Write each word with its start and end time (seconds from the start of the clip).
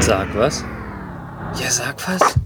Sag 0.00 0.34
was? 0.36 0.64
Ja, 1.60 1.70
sag 1.70 1.96
was. 2.08 2.38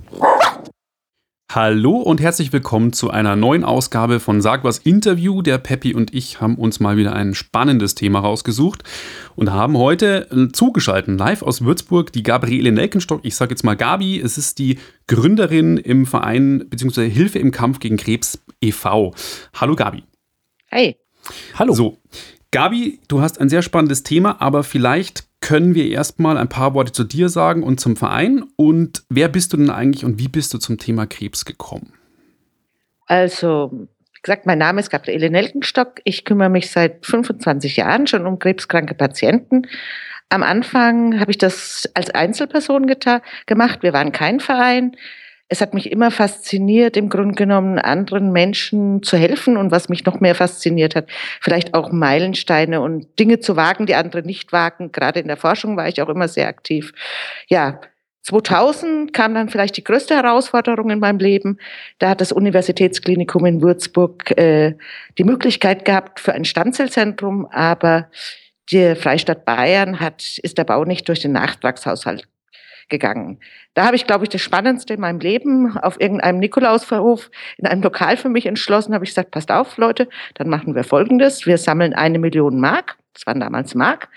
Hallo 1.50 1.96
und 1.96 2.20
herzlich 2.20 2.52
willkommen 2.52 2.92
zu 2.92 3.10
einer 3.10 3.34
neuen 3.34 3.64
Ausgabe 3.64 4.20
von 4.20 4.40
Sag 4.40 4.64
was 4.64 4.78
Interview. 4.78 5.42
Der 5.42 5.58
Peppi 5.58 5.94
und 5.94 6.14
ich 6.14 6.40
haben 6.40 6.56
uns 6.56 6.78
mal 6.78 6.96
wieder 6.96 7.14
ein 7.14 7.34
spannendes 7.34 7.94
Thema 7.94 8.20
rausgesucht 8.20 8.84
und 9.34 9.50
haben 9.50 9.76
heute 9.76 10.28
äh, 10.30 10.52
zugeschaltet 10.52 11.18
live 11.18 11.42
aus 11.42 11.62
Würzburg 11.62 12.12
die 12.12 12.22
Gabriele 12.22 12.70
Nelkenstock. 12.70 13.20
Ich 13.24 13.34
sage 13.34 13.50
jetzt 13.50 13.64
mal 13.64 13.76
Gabi, 13.76 14.20
es 14.20 14.38
ist 14.38 14.58
die 14.58 14.78
Gründerin 15.06 15.78
im 15.78 16.06
Verein 16.06 16.66
bzw. 16.68 17.08
Hilfe 17.08 17.38
im 17.38 17.50
Kampf 17.50 17.80
gegen 17.80 17.96
Krebs 17.96 18.38
e.V. 18.60 19.14
Hallo 19.54 19.74
Gabi. 19.74 20.04
Hey. 20.66 20.96
Hallo. 21.54 21.72
So, 21.72 21.98
Gabi, 22.50 23.00
du 23.08 23.20
hast 23.20 23.40
ein 23.40 23.48
sehr 23.48 23.62
spannendes 23.62 24.02
Thema, 24.02 24.40
aber 24.40 24.62
vielleicht 24.64 25.24
können 25.40 25.74
wir 25.74 25.88
erstmal 25.88 26.38
ein 26.38 26.48
paar 26.48 26.74
Worte 26.74 26.92
zu 26.92 27.04
dir 27.04 27.28
sagen 27.28 27.62
und 27.62 27.78
zum 27.78 27.94
Verein. 27.94 28.44
Und 28.56 29.04
wer 29.10 29.28
bist 29.28 29.52
du 29.52 29.58
denn 29.58 29.70
eigentlich 29.70 30.04
und 30.04 30.18
wie 30.18 30.28
bist 30.28 30.54
du 30.54 30.58
zum 30.58 30.78
Thema 30.78 31.06
Krebs 31.06 31.44
gekommen? 31.44 31.92
Also, 33.06 33.70
wie 33.72 34.22
gesagt, 34.22 34.46
mein 34.46 34.58
Name 34.58 34.80
ist 34.80 34.90
Gabriele 34.90 35.30
Nelkenstock. 35.30 36.00
Ich 36.04 36.24
kümmere 36.24 36.48
mich 36.48 36.70
seit 36.70 37.04
25 37.04 37.76
Jahren 37.76 38.06
schon 38.06 38.26
um 38.26 38.38
krebskranke 38.38 38.94
Patienten. 38.94 39.62
Am 40.30 40.42
Anfang 40.42 41.20
habe 41.20 41.30
ich 41.30 41.38
das 41.38 41.88
als 41.94 42.10
Einzelperson 42.10 42.86
gemacht. 43.46 43.82
Wir 43.82 43.92
waren 43.92 44.12
kein 44.12 44.40
Verein 44.40 44.96
es 45.48 45.60
hat 45.60 45.72
mich 45.74 45.90
immer 45.90 46.10
fasziniert, 46.10 46.96
im 46.96 47.08
Grunde 47.08 47.34
genommen 47.34 47.78
anderen 47.78 48.32
Menschen 48.32 49.02
zu 49.02 49.16
helfen 49.16 49.56
und 49.56 49.70
was 49.70 49.88
mich 49.88 50.04
noch 50.04 50.20
mehr 50.20 50.34
fasziniert 50.34 50.94
hat, 50.94 51.08
vielleicht 51.40 51.74
auch 51.74 51.90
Meilensteine 51.90 52.80
und 52.82 53.18
Dinge 53.18 53.40
zu 53.40 53.56
wagen, 53.56 53.86
die 53.86 53.94
andere 53.94 54.22
nicht 54.22 54.52
wagen. 54.52 54.92
Gerade 54.92 55.20
in 55.20 55.26
der 55.26 55.38
Forschung 55.38 55.76
war 55.76 55.88
ich 55.88 56.02
auch 56.02 56.08
immer 56.10 56.28
sehr 56.28 56.48
aktiv. 56.48 56.92
Ja, 57.48 57.80
2000 58.22 59.14
kam 59.14 59.32
dann 59.34 59.48
vielleicht 59.48 59.78
die 59.78 59.84
größte 59.84 60.14
Herausforderung 60.14 60.90
in 60.90 60.98
meinem 60.98 61.18
Leben. 61.18 61.58
Da 61.98 62.10
hat 62.10 62.20
das 62.20 62.30
Universitätsklinikum 62.30 63.46
in 63.46 63.62
Würzburg 63.62 64.36
äh, 64.36 64.74
die 65.16 65.24
Möglichkeit 65.24 65.86
gehabt 65.86 66.20
für 66.20 66.34
ein 66.34 66.44
Stammzellzentrum, 66.44 67.46
aber 67.46 68.10
die 68.70 68.94
Freistaat 68.96 69.46
Bayern 69.46 69.98
hat, 69.98 70.38
ist 70.42 70.58
der 70.58 70.64
Bau 70.64 70.84
nicht 70.84 71.08
durch 71.08 71.20
den 71.20 71.32
Nachtragshaushalt 71.32 72.28
gegangen. 72.88 73.38
Da 73.74 73.86
habe 73.86 73.96
ich, 73.96 74.06
glaube 74.06 74.24
ich, 74.24 74.30
das 74.30 74.40
Spannendste 74.40 74.94
in 74.94 75.00
meinem 75.00 75.20
Leben 75.20 75.76
auf 75.78 76.00
irgendeinem 76.00 76.38
Nikolausverhof 76.38 77.30
in 77.56 77.66
einem 77.66 77.82
Lokal 77.82 78.16
für 78.16 78.28
mich 78.28 78.46
entschlossen, 78.46 78.94
habe 78.94 79.04
ich 79.04 79.10
gesagt, 79.10 79.30
passt 79.30 79.50
auf, 79.50 79.76
Leute, 79.76 80.08
dann 80.34 80.48
machen 80.48 80.74
wir 80.74 80.84
Folgendes. 80.84 81.46
Wir 81.46 81.58
sammeln 81.58 81.94
eine 81.94 82.18
Million 82.18 82.60
Mark, 82.60 82.96
das 83.14 83.26
waren 83.26 83.40
damals 83.40 83.74
Mark, 83.74 84.08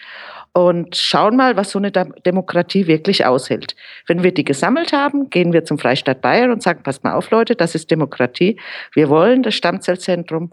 und 0.53 0.97
schauen 0.97 1.37
mal, 1.37 1.55
was 1.55 1.71
so 1.71 1.79
eine 1.79 1.91
Demokratie 1.91 2.87
wirklich 2.87 3.25
aushält. 3.25 3.75
Wenn 4.07 4.21
wir 4.23 4.33
die 4.33 4.43
gesammelt 4.43 4.91
haben, 4.91 5.29
gehen 5.29 5.53
wir 5.53 5.63
zum 5.63 5.77
Freistaat 5.77 6.21
Bayern 6.21 6.51
und 6.51 6.61
sagen, 6.61 6.83
passt 6.83 7.03
mal 7.03 7.13
auf, 7.13 7.31
Leute, 7.31 7.55
das 7.55 7.73
ist 7.73 7.89
Demokratie. 7.89 8.59
Wir 8.93 9.07
wollen 9.07 9.43
das 9.43 9.55
Stammzellzentrum 9.55 10.51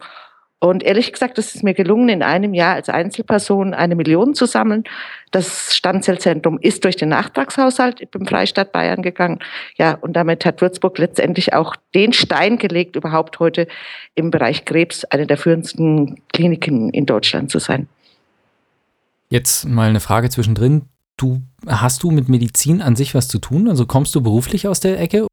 und 0.60 0.82
ehrlich 0.82 1.12
gesagt, 1.12 1.38
es 1.38 1.54
ist 1.54 1.62
mir 1.62 1.74
gelungen, 1.74 2.08
in 2.08 2.22
einem 2.22 2.52
Jahr 2.52 2.74
als 2.74 2.88
Einzelperson 2.88 3.74
eine 3.74 3.94
Million 3.94 4.34
zu 4.34 4.44
sammeln. 4.44 4.82
Das 5.30 5.76
Stammzellzentrum 5.76 6.58
ist 6.58 6.84
durch 6.84 6.96
den 6.96 7.10
Nachtragshaushalt 7.10 8.00
im 8.00 8.26
Freistaat 8.26 8.72
Bayern 8.72 9.02
gegangen. 9.02 9.38
Ja, 9.76 9.92
und 10.00 10.14
damit 10.14 10.44
hat 10.44 10.60
Würzburg 10.60 10.98
letztendlich 10.98 11.52
auch 11.52 11.76
den 11.94 12.12
Stein 12.12 12.58
gelegt, 12.58 12.96
überhaupt 12.96 13.38
heute 13.38 13.68
im 14.16 14.32
Bereich 14.32 14.64
Krebs 14.64 15.04
eine 15.04 15.28
der 15.28 15.36
führendsten 15.36 16.20
Kliniken 16.32 16.90
in 16.90 17.06
Deutschland 17.06 17.52
zu 17.52 17.60
sein. 17.60 17.86
Jetzt 19.30 19.64
mal 19.64 19.88
eine 19.88 20.00
Frage 20.00 20.28
zwischendrin. 20.28 20.86
Du, 21.16 21.40
hast 21.68 22.02
du 22.02 22.10
mit 22.10 22.28
Medizin 22.28 22.82
an 22.82 22.96
sich 22.96 23.14
was 23.14 23.28
zu 23.28 23.38
tun? 23.38 23.68
Also 23.68 23.86
kommst 23.86 24.12
du 24.14 24.22
beruflich 24.22 24.66
aus 24.66 24.80
der 24.80 24.98
Ecke 24.98 25.27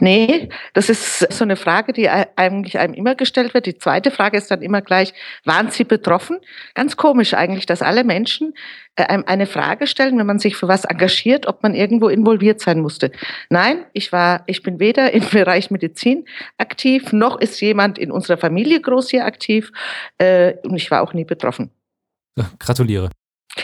Nee, 0.00 0.48
das 0.72 0.90
ist 0.90 1.32
so 1.32 1.44
eine 1.44 1.54
Frage, 1.54 1.92
die 1.92 2.08
eigentlich 2.08 2.78
einem 2.78 2.94
immer 2.94 3.14
gestellt 3.14 3.54
wird. 3.54 3.66
Die 3.66 3.78
zweite 3.78 4.10
Frage 4.10 4.36
ist 4.36 4.50
dann 4.50 4.60
immer 4.60 4.82
gleich, 4.82 5.14
waren 5.44 5.70
Sie 5.70 5.84
betroffen? 5.84 6.38
Ganz 6.74 6.96
komisch 6.96 7.32
eigentlich, 7.34 7.66
dass 7.66 7.80
alle 7.80 8.02
Menschen 8.02 8.54
äh, 8.96 9.04
einem 9.04 9.22
eine 9.26 9.46
Frage 9.46 9.86
stellen, 9.86 10.18
wenn 10.18 10.26
man 10.26 10.40
sich 10.40 10.56
für 10.56 10.66
was 10.66 10.84
engagiert, 10.84 11.46
ob 11.46 11.62
man 11.62 11.74
irgendwo 11.74 12.08
involviert 12.08 12.60
sein 12.60 12.80
musste. 12.80 13.12
Nein, 13.50 13.84
ich 13.92 14.10
war, 14.10 14.42
ich 14.46 14.62
bin 14.62 14.80
weder 14.80 15.12
im 15.12 15.28
Bereich 15.30 15.70
Medizin 15.70 16.24
aktiv, 16.58 17.12
noch 17.12 17.40
ist 17.40 17.60
jemand 17.60 17.96
in 17.96 18.10
unserer 18.10 18.36
Familie 18.36 18.80
groß 18.80 19.10
hier 19.10 19.24
aktiv, 19.24 19.70
äh, 20.18 20.54
und 20.64 20.76
ich 20.76 20.90
war 20.90 21.02
auch 21.02 21.12
nie 21.12 21.24
betroffen. 21.24 21.70
Gratuliere. 22.58 23.10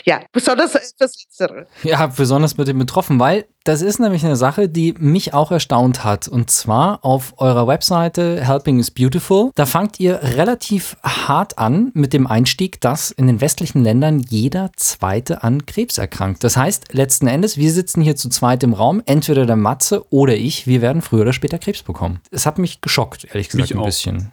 Ja, 0.05 0.21
besonders 0.31 0.73
das 0.97 1.15
Letztere. 1.15 1.67
Ja, 1.83 2.07
besonders 2.07 2.57
mit 2.57 2.67
dem 2.67 2.79
Betroffen, 2.79 3.19
weil 3.19 3.45
das 3.63 3.81
ist 3.81 3.99
nämlich 3.99 4.25
eine 4.25 4.35
Sache, 4.35 4.69
die 4.69 4.93
mich 4.97 5.33
auch 5.33 5.51
erstaunt 5.51 6.03
hat. 6.03 6.27
Und 6.27 6.49
zwar 6.49 7.05
auf 7.05 7.33
eurer 7.37 7.67
Webseite 7.67 8.43
Helping 8.43 8.79
is 8.79 8.89
Beautiful. 8.89 9.51
Da 9.55 9.65
fangt 9.65 9.99
ihr 9.99 10.19
relativ 10.23 10.97
hart 11.03 11.59
an 11.59 11.91
mit 11.93 12.13
dem 12.13 12.25
Einstieg, 12.25 12.81
dass 12.81 13.11
in 13.11 13.27
den 13.27 13.39
westlichen 13.39 13.83
Ländern 13.83 14.19
jeder 14.19 14.71
Zweite 14.77 15.43
an 15.43 15.65
Krebs 15.65 15.97
erkrankt. 15.99 16.43
Das 16.43 16.57
heißt, 16.57 16.93
letzten 16.93 17.27
Endes, 17.27 17.57
wir 17.57 17.71
sitzen 17.71 18.01
hier 18.01 18.15
zu 18.15 18.29
zweit 18.29 18.63
im 18.63 18.73
Raum, 18.73 19.01
entweder 19.05 19.45
der 19.45 19.57
Matze 19.57 20.05
oder 20.11 20.35
ich, 20.35 20.65
wir 20.65 20.81
werden 20.81 21.01
früher 21.01 21.21
oder 21.21 21.33
später 21.33 21.59
Krebs 21.59 21.83
bekommen. 21.83 22.19
Es 22.31 22.45
hat 22.45 22.57
mich 22.57 22.81
geschockt, 22.81 23.25
ehrlich 23.25 23.49
gesagt, 23.49 23.69
mich 23.69 23.75
ein 23.75 23.81
auch. 23.81 23.85
bisschen. 23.85 24.31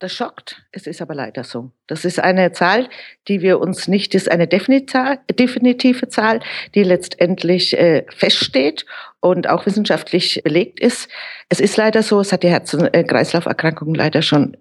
Das 0.00 0.14
schockt. 0.14 0.62
Es 0.72 0.86
ist 0.86 1.02
aber 1.02 1.14
leider 1.14 1.44
so. 1.44 1.72
Das 1.86 2.06
ist 2.06 2.18
eine 2.18 2.52
Zahl, 2.52 2.88
die 3.28 3.42
wir 3.42 3.60
uns 3.60 3.86
nicht, 3.86 4.14
ist 4.14 4.30
eine 4.30 4.48
definitive 4.48 6.08
Zahl, 6.08 6.40
die 6.74 6.82
letztendlich 6.82 7.78
äh, 7.78 8.06
feststeht 8.08 8.86
und 9.20 9.46
auch 9.50 9.66
wissenschaftlich 9.66 10.40
belegt 10.42 10.80
ist. 10.80 11.10
Es 11.50 11.60
ist 11.60 11.76
leider 11.76 12.02
so, 12.02 12.18
es 12.18 12.32
hat 12.32 12.42
die 12.42 12.48
Herz-Kreislauf-Erkrankung 12.48 13.94
leider 13.94 14.22
schon 14.22 14.56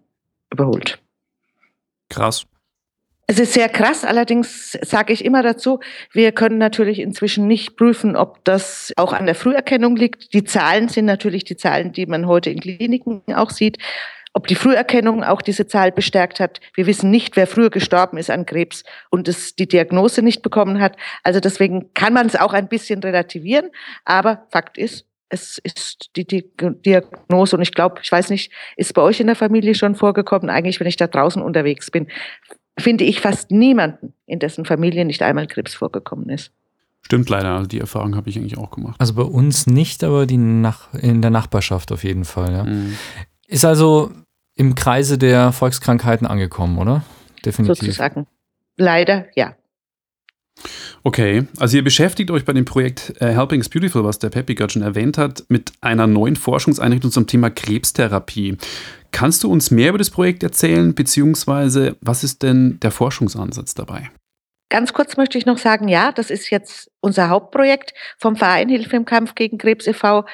überholt. 0.52 1.00
Krass. 2.10 2.46
Es 3.28 3.40
ist 3.40 3.54
sehr 3.54 3.70
krass, 3.70 4.04
allerdings 4.04 4.72
sage 4.82 5.14
ich 5.14 5.24
immer 5.24 5.44
dazu, 5.44 5.80
wir 6.12 6.32
können 6.32 6.58
natürlich 6.58 7.00
inzwischen 7.00 7.48
nicht 7.48 7.78
prüfen, 7.78 8.16
ob 8.16 8.44
das 8.44 8.92
auch 8.98 9.14
an 9.14 9.28
der 9.28 9.36
Früherkennung 9.36 9.96
liegt. 9.96 10.34
Die 10.34 10.44
Zahlen 10.44 10.90
sind 10.90 11.06
natürlich 11.06 11.44
die 11.44 11.56
Zahlen, 11.56 11.94
die 11.94 12.08
man 12.08 12.26
heute 12.26 12.50
in 12.50 12.60
Kliniken 12.60 13.22
auch 13.36 13.52
sieht. 13.52 13.78
Ob 14.34 14.48
die 14.48 14.56
Früherkennung 14.56 15.24
auch 15.24 15.42
diese 15.42 15.68
Zahl 15.68 15.92
bestärkt 15.92 16.40
hat, 16.40 16.60
wir 16.76 16.86
wissen 16.86 17.10
nicht, 17.10 17.36
wer 17.36 17.48
früher 17.48 17.70
gestorben 17.70 18.18
ist 18.18 18.30
an 18.30 18.46
Krebs 18.46 18.84
und 19.10 19.28
es 19.28 19.56
die 19.56 19.68
Diagnose 19.68 20.22
nicht 20.22 20.42
bekommen 20.44 20.80
hat. 20.80 20.98
Also 21.24 21.40
deswegen 21.40 21.94
kann 21.94 22.14
man 22.14 22.28
es 22.28 22.36
auch 22.36 22.54
ein 22.54 22.68
bisschen 22.68 23.02
relativieren. 23.02 23.72
Aber 24.06 24.46
Fakt 24.52 24.78
ist, 24.78 25.06
es 25.30 25.60
ist 25.64 26.12
die 26.16 26.26
Diagnose 26.26 27.56
und 27.56 27.62
ich 27.62 27.74
glaube, 27.74 28.02
ich 28.04 28.12
weiß 28.12 28.30
nicht, 28.30 28.52
ist 28.78 28.94
bei 28.94 29.02
euch 29.02 29.20
in 29.20 29.28
der 29.28 29.36
Familie 29.36 29.76
schon 29.76 29.96
vorgekommen, 29.96 30.50
eigentlich, 30.50 30.80
wenn 30.80 30.88
ich 30.88 30.98
da 30.98 31.08
draußen 31.08 31.42
unterwegs 31.42 31.92
bin, 31.92 32.08
finde 32.78 33.04
ich 33.04 33.22
fast 33.22 33.52
niemanden, 33.52 34.14
in 34.26 34.40
dessen 34.40 34.66
Familie 34.66 35.06
nicht 35.06 35.22
einmal 35.22 35.48
Krebs 35.48 35.74
vorgekommen 35.74 36.30
ist. 36.30 36.52
Stimmt 37.02 37.30
leider, 37.30 37.50
also 37.56 37.68
die 37.68 37.80
Erfahrung 37.80 38.16
habe 38.16 38.30
ich 38.30 38.38
eigentlich 38.38 38.58
auch 38.58 38.72
gemacht. 38.72 38.96
Also 39.00 39.14
bei 39.14 39.24
uns 39.24 39.68
nicht, 39.68 40.04
aber 40.04 40.26
die 40.26 40.38
Nach 40.38 40.94
in 40.94 41.22
der 41.22 41.32
Nachbarschaft 41.32 41.92
auf 41.92 42.04
jeden 42.04 42.26
Fall. 42.26 42.54
Ja. 42.54 42.64
Mhm. 42.66 42.98
Ist 43.50 43.66
also 43.66 44.12
im 44.56 44.76
Kreise 44.76 45.18
der 45.18 45.52
Volkskrankheiten 45.52 46.28
angekommen, 46.28 46.78
oder? 46.78 47.04
Definitiv. 47.44 47.80
Sozusagen. 47.80 48.28
Leider, 48.78 49.26
ja. 49.36 49.56
Okay, 51.04 51.48
also 51.58 51.78
ihr 51.78 51.84
beschäftigt 51.84 52.30
euch 52.30 52.46
bei 52.46 52.54
dem 52.54 52.66
Projekt 52.66 53.14
äh, 53.20 53.34
Helping 53.34 53.62
is 53.62 53.70
Beautiful, 53.70 54.04
was 54.04 54.20
der 54.20 54.30
Peppi 54.30 54.54
gerade 54.54 54.74
schon 54.74 54.82
erwähnt 54.82 55.18
hat, 55.18 55.46
mit 55.48 55.72
einer 55.82 56.06
neuen 56.06 56.36
Forschungseinrichtung 56.36 57.12
zum 57.12 57.26
Thema 57.26 57.50
Krebstherapie. 57.50 58.58
Kannst 59.12 59.44
du 59.44 59.52
uns 59.52 59.72
mehr 59.72 59.90
über 59.90 59.98
das 59.98 60.12
Projekt 60.12 60.44
erzählen, 60.44 60.94
beziehungsweise 60.94 61.96
was 62.02 62.24
ist 62.24 62.44
denn 62.44 62.80
der 62.82 62.92
Forschungsansatz 62.92 63.74
dabei? 63.74 64.12
Ganz 64.70 64.94
kurz 64.94 65.18
möchte 65.18 65.40
ich 65.40 65.48
noch 65.48 65.58
sagen, 65.58 65.88
ja, 65.88 66.12
das 66.12 66.30
ist 66.30 66.52
jetzt 66.52 66.92
unser 67.02 67.30
Hauptprojekt 67.30 67.94
vom 68.18 68.36
Verein 68.36 68.70
Hilfe 68.70 68.96
im 68.96 69.06
Kampf 69.06 69.36
gegen 69.36 69.58
Krebs 69.58 69.88
e.V. 69.88 70.26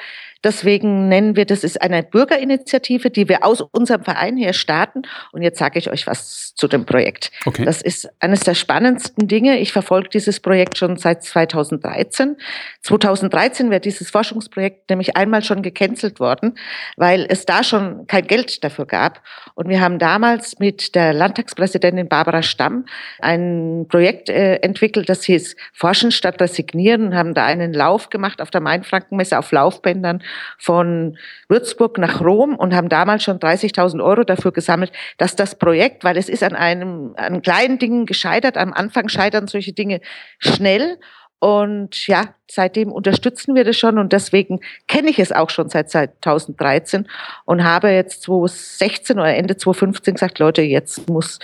Deswegen 0.46 1.08
nennen 1.08 1.34
wir 1.34 1.44
das 1.44 1.64
ist 1.64 1.82
eine 1.82 2.04
Bürgerinitiative, 2.04 3.10
die 3.10 3.28
wir 3.28 3.44
aus 3.44 3.60
unserem 3.60 4.04
Verein 4.04 4.36
her 4.36 4.52
starten. 4.52 5.02
Und 5.32 5.42
jetzt 5.42 5.58
sage 5.58 5.78
ich 5.78 5.90
euch 5.90 6.06
was 6.06 6.54
zu 6.54 6.68
dem 6.68 6.86
Projekt. 6.86 7.32
Okay. 7.46 7.64
Das 7.64 7.82
ist 7.82 8.08
eines 8.20 8.40
der 8.40 8.54
spannendsten 8.54 9.26
Dinge. 9.26 9.58
Ich 9.58 9.72
verfolge 9.72 10.08
dieses 10.08 10.38
Projekt 10.38 10.78
schon 10.78 10.98
seit 10.98 11.24
2013. 11.24 12.36
2013 12.82 13.70
wäre 13.70 13.80
dieses 13.80 14.10
Forschungsprojekt 14.10 14.88
nämlich 14.88 15.16
einmal 15.16 15.42
schon 15.42 15.62
gecancelt 15.62 16.20
worden, 16.20 16.56
weil 16.96 17.26
es 17.28 17.44
da 17.44 17.64
schon 17.64 18.06
kein 18.06 18.28
Geld 18.28 18.62
dafür 18.62 18.86
gab. 18.86 19.22
Und 19.54 19.68
wir 19.68 19.80
haben 19.80 19.98
damals 19.98 20.60
mit 20.60 20.94
der 20.94 21.12
Landtagspräsidentin 21.12 22.08
Barbara 22.08 22.42
Stamm 22.42 22.86
ein 23.18 23.86
Projekt 23.88 24.28
äh, 24.28 24.56
entwickelt, 24.56 25.08
das 25.08 25.24
hieß 25.24 25.56
Forschen 25.72 26.12
statt 26.12 26.40
signieren 26.56 27.14
haben 27.14 27.34
da 27.34 27.44
einen 27.44 27.72
Lauf 27.72 28.10
gemacht 28.10 28.42
auf 28.42 28.50
der 28.50 28.60
Mainfrankenmesse 28.60 29.38
auf 29.38 29.52
Laufbändern 29.52 30.22
von 30.58 31.16
Würzburg 31.48 31.98
nach 31.98 32.20
Rom 32.20 32.56
und 32.56 32.74
haben 32.74 32.88
damals 32.88 33.22
schon 33.22 33.38
30.000 33.38 34.02
Euro 34.02 34.24
dafür 34.24 34.52
gesammelt, 34.52 34.92
dass 35.18 35.36
das 35.36 35.54
Projekt, 35.56 36.02
weil 36.02 36.16
es 36.16 36.28
ist 36.28 36.42
an 36.42 36.56
einem, 36.56 37.14
an 37.16 37.42
kleinen 37.42 37.78
Dingen 37.78 38.06
gescheitert, 38.06 38.56
am 38.56 38.72
Anfang 38.72 39.08
scheitern 39.08 39.46
solche 39.46 39.72
Dinge 39.72 40.00
schnell 40.38 40.98
und 41.38 42.06
ja, 42.06 42.34
seitdem 42.50 42.90
unterstützen 42.90 43.54
wir 43.54 43.64
das 43.64 43.76
schon 43.76 43.98
und 43.98 44.12
deswegen 44.12 44.60
kenne 44.88 45.10
ich 45.10 45.18
es 45.18 45.32
auch 45.32 45.50
schon 45.50 45.68
seit 45.68 45.90
2013 45.90 47.06
und 47.44 47.62
habe 47.62 47.90
jetzt 47.90 48.22
2016 48.22 49.18
oder 49.18 49.34
Ende 49.34 49.56
2015 49.56 50.14
gesagt, 50.14 50.38
Leute, 50.38 50.62
jetzt 50.62 51.08
muss, 51.08 51.38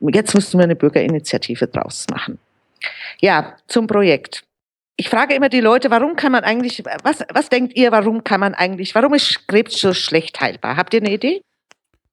jetzt 0.00 0.34
müssen 0.34 0.58
wir 0.58 0.64
eine 0.64 0.74
Bürgerinitiative 0.74 1.68
draus 1.68 2.06
machen. 2.10 2.38
Ja, 3.20 3.56
zum 3.68 3.86
Projekt. 3.86 4.45
Ich 4.98 5.10
frage 5.10 5.34
immer 5.34 5.50
die 5.50 5.60
Leute, 5.60 5.90
warum 5.90 6.16
kann 6.16 6.32
man 6.32 6.42
eigentlich, 6.42 6.82
was, 7.02 7.18
was 7.32 7.50
denkt 7.50 7.76
ihr, 7.76 7.92
warum 7.92 8.24
kann 8.24 8.40
man 8.40 8.54
eigentlich, 8.54 8.94
warum 8.94 9.12
ist 9.12 9.46
Krebs 9.46 9.78
so 9.78 9.92
schlecht 9.92 10.40
heilbar? 10.40 10.76
Habt 10.76 10.94
ihr 10.94 11.00
eine 11.00 11.12
Idee? 11.12 11.42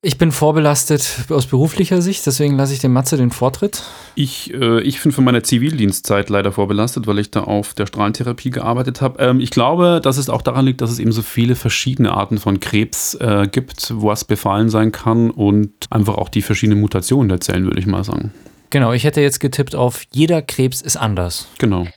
Ich 0.06 0.18
bin 0.18 0.34
vorbelastet 0.34 1.28
aus 1.30 1.46
beruflicher 1.46 2.02
Sicht, 2.02 2.26
deswegen 2.26 2.58
lasse 2.58 2.74
ich 2.74 2.80
dem 2.80 2.92
Matze 2.92 3.16
den 3.16 3.32
Vortritt. 3.32 3.84
Ich, 4.16 4.54
äh, 4.54 4.82
ich 4.82 5.02
bin 5.02 5.14
für 5.14 5.22
meine 5.22 5.44
Zivildienstzeit 5.44 6.30
leider 6.30 6.52
vorbelastet, 6.52 7.08
weil 7.08 7.20
ich 7.20 7.32
da 7.32 7.46
auf 7.46 7.74
der 7.74 7.86
Strahlentherapie 7.86 8.50
gearbeitet 8.50 9.00
habe. 9.00 9.24
Ähm, 9.24 9.40
ich 9.40 9.50
glaube, 9.50 10.02
dass 10.04 10.18
es 10.18 10.30
auch 10.30 10.42
daran 10.42 10.66
liegt, 10.66 10.82
dass 10.82 10.92
es 10.92 11.00
eben 11.00 11.14
so 11.14 11.22
viele 11.22 11.56
verschiedene 11.56 12.12
Arten 12.12 12.38
von 12.38 12.60
Krebs 12.60 13.16
äh, 13.16 13.48
gibt, 13.50 13.94
was 13.96 14.26
befallen 14.26 14.68
sein 14.68 14.92
kann 14.92 15.32
und 15.32 15.72
einfach 15.90 16.16
auch 16.16 16.28
die 16.28 16.42
verschiedenen 16.42 16.82
Mutationen 16.82 17.30
der 17.30 17.40
Zellen, 17.40 17.64
würde 17.64 17.80
ich 17.80 17.86
mal 17.86 18.04
sagen. 18.04 18.34
Genau, 18.72 18.92
ich 18.92 19.06
hätte 19.06 19.22
jetzt 19.22 19.40
getippt 19.40 19.74
auf 19.74 20.04
jeder 20.12 20.42
Krebs 20.42 20.82
ist 20.82 20.98
anders. 20.98 21.48
Genau. 21.60 21.88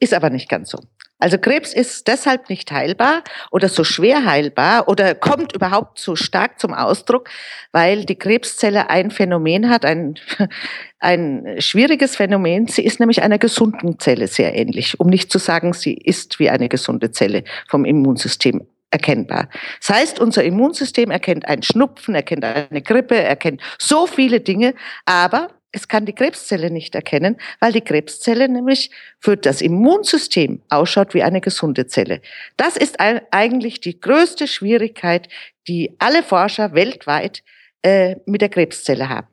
Ist 0.00 0.14
aber 0.14 0.30
nicht 0.30 0.48
ganz 0.48 0.70
so. 0.70 0.78
Also 1.18 1.38
Krebs 1.38 1.72
ist 1.72 2.08
deshalb 2.08 2.50
nicht 2.50 2.70
heilbar 2.70 3.22
oder 3.50 3.68
so 3.68 3.84
schwer 3.84 4.26
heilbar 4.26 4.88
oder 4.88 5.14
kommt 5.14 5.54
überhaupt 5.54 5.98
so 5.98 6.16
stark 6.16 6.58
zum 6.58 6.74
Ausdruck, 6.74 7.30
weil 7.72 8.04
die 8.04 8.16
Krebszelle 8.16 8.90
ein 8.90 9.10
Phänomen 9.10 9.70
hat, 9.70 9.84
ein, 9.84 10.16
ein 10.98 11.56
schwieriges 11.60 12.16
Phänomen. 12.16 12.66
Sie 12.66 12.84
ist 12.84 13.00
nämlich 13.00 13.22
einer 13.22 13.38
gesunden 13.38 13.98
Zelle 14.00 14.26
sehr 14.26 14.54
ähnlich, 14.54 15.00
um 15.00 15.06
nicht 15.06 15.30
zu 15.30 15.38
sagen, 15.38 15.72
sie 15.72 15.94
ist 15.94 16.38
wie 16.40 16.50
eine 16.50 16.68
gesunde 16.68 17.10
Zelle 17.10 17.44
vom 17.68 17.84
Immunsystem 17.84 18.66
erkennbar. 18.90 19.48
Das 19.80 19.96
heißt, 19.96 20.20
unser 20.20 20.44
Immunsystem 20.44 21.10
erkennt 21.10 21.48
einen 21.48 21.62
Schnupfen, 21.62 22.14
erkennt 22.14 22.44
eine 22.44 22.82
Grippe, 22.82 23.16
erkennt 23.16 23.60
so 23.78 24.06
viele 24.06 24.40
Dinge, 24.40 24.74
aber 25.06 25.48
es 25.74 25.88
kann 25.88 26.06
die 26.06 26.12
Krebszelle 26.12 26.70
nicht 26.70 26.94
erkennen, 26.94 27.36
weil 27.58 27.72
die 27.72 27.80
Krebszelle 27.80 28.48
nämlich 28.48 28.90
für 29.18 29.36
das 29.36 29.60
Immunsystem 29.60 30.62
ausschaut 30.68 31.14
wie 31.14 31.22
eine 31.22 31.40
gesunde 31.40 31.86
Zelle. 31.86 32.20
Das 32.56 32.76
ist 32.76 33.00
eigentlich 33.00 33.80
die 33.80 34.00
größte 34.00 34.46
Schwierigkeit, 34.46 35.28
die 35.66 35.94
alle 35.98 36.22
Forscher 36.22 36.74
weltweit 36.74 37.42
äh, 37.82 38.16
mit 38.26 38.40
der 38.40 38.50
Krebszelle 38.50 39.08
haben. 39.08 39.26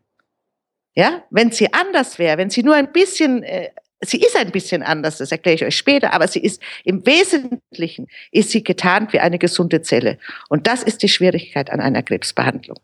Ja, 0.95 1.23
wenn 1.29 1.51
sie 1.51 1.71
anders 1.73 2.19
wäre, 2.19 2.37
wenn 2.37 2.49
sie 2.49 2.63
nur 2.63 2.75
ein 2.75 2.91
bisschen, 2.91 3.43
äh, 3.43 3.69
sie 4.01 4.19
ist 4.19 4.35
ein 4.35 4.51
bisschen 4.51 4.81
anders, 4.81 5.19
das 5.19 5.31
erkläre 5.31 5.55
ich 5.55 5.63
euch 5.63 5.77
später, 5.77 6.11
aber 6.11 6.27
sie 6.27 6.41
ist 6.41 6.61
im 6.83 7.05
Wesentlichen 7.05 8.07
ist 8.31 8.49
sie 8.49 8.63
getarnt 8.63 9.13
wie 9.13 9.19
eine 9.19 9.37
gesunde 9.37 9.83
Zelle. 9.83 10.17
Und 10.49 10.65
das 10.67 10.81
ist 10.81 11.03
die 11.03 11.09
Schwierigkeit 11.09 11.69
an 11.69 11.79
einer 11.79 12.01
Krebsbehandlung. 12.01 12.79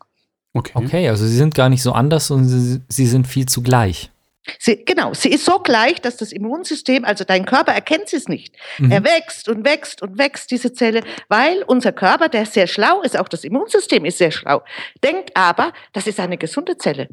Okay. 0.54 0.72
okay, 0.74 1.08
also 1.08 1.26
sie 1.26 1.36
sind 1.36 1.54
gar 1.54 1.68
nicht 1.68 1.82
so 1.82 1.92
anders 1.92 2.30
und 2.30 2.44
sie, 2.48 2.80
sie 2.88 3.06
sind 3.06 3.26
viel 3.26 3.46
zu 3.46 3.62
gleich. 3.62 4.10
Sie, 4.58 4.84
genau, 4.84 5.12
sie 5.12 5.28
ist 5.28 5.44
so 5.44 5.58
gleich, 5.58 6.00
dass 6.00 6.16
das 6.16 6.32
Immunsystem, 6.32 7.04
also 7.04 7.24
dein 7.24 7.44
Körper 7.44 7.72
erkennt 7.72 8.12
es 8.12 8.28
nicht. 8.28 8.56
Mhm. 8.78 8.90
Er 8.90 9.04
wächst 9.04 9.48
und 9.48 9.64
wächst 9.64 10.00
und 10.00 10.16
wächst, 10.16 10.50
diese 10.50 10.72
Zelle, 10.72 11.02
weil 11.28 11.62
unser 11.66 11.92
Körper, 11.92 12.28
der 12.28 12.46
sehr 12.46 12.66
schlau 12.66 13.02
ist, 13.02 13.18
auch 13.18 13.28
das 13.28 13.44
Immunsystem 13.44 14.04
ist 14.04 14.18
sehr 14.18 14.30
schlau, 14.30 14.62
denkt 15.04 15.36
aber, 15.36 15.72
das 15.92 16.06
ist 16.06 16.18
eine 16.18 16.38
gesunde 16.38 16.78
Zelle. 16.78 17.08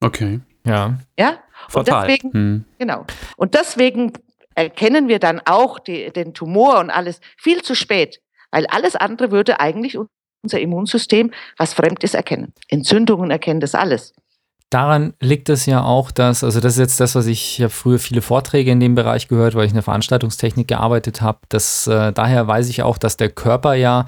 Okay. 0.00 0.40
Ja. 0.66 0.98
Ja. 1.18 1.38
Fatal. 1.68 1.78
Und 1.78 2.08
deswegen, 2.08 2.32
hm. 2.32 2.64
genau. 2.78 3.06
Und 3.36 3.54
deswegen 3.54 4.12
erkennen 4.54 5.08
wir 5.08 5.18
dann 5.18 5.40
auch 5.44 5.78
die, 5.78 6.10
den 6.10 6.34
Tumor 6.34 6.80
und 6.80 6.90
alles 6.90 7.20
viel 7.36 7.62
zu 7.62 7.74
spät, 7.74 8.20
weil 8.50 8.66
alles 8.66 8.96
andere 8.96 9.30
würde 9.30 9.60
eigentlich 9.60 9.96
unser 10.42 10.60
Immunsystem, 10.60 11.30
was 11.56 11.74
fremd 11.74 12.02
ist, 12.04 12.14
erkennen. 12.14 12.52
Entzündungen 12.68 13.30
erkennen 13.30 13.60
das 13.60 13.74
alles. 13.74 14.14
Daran 14.70 15.14
liegt 15.18 15.48
es 15.48 15.66
ja 15.66 15.82
auch, 15.82 16.12
dass, 16.12 16.44
also 16.44 16.60
das 16.60 16.74
ist 16.74 16.78
jetzt 16.78 17.00
das, 17.00 17.16
was 17.16 17.26
ich 17.26 17.58
ja 17.58 17.68
früher 17.68 17.98
viele 17.98 18.22
Vorträge 18.22 18.70
in 18.70 18.78
dem 18.78 18.94
Bereich 18.94 19.26
gehört, 19.26 19.56
weil 19.56 19.64
ich 19.64 19.72
in 19.72 19.76
der 19.76 19.82
Veranstaltungstechnik 19.82 20.68
gearbeitet 20.68 21.20
habe. 21.20 21.40
Das, 21.48 21.88
äh, 21.88 22.12
daher 22.12 22.46
weiß 22.46 22.68
ich 22.68 22.84
auch, 22.84 22.96
dass 22.96 23.16
der 23.16 23.30
Körper 23.30 23.74
ja 23.74 24.06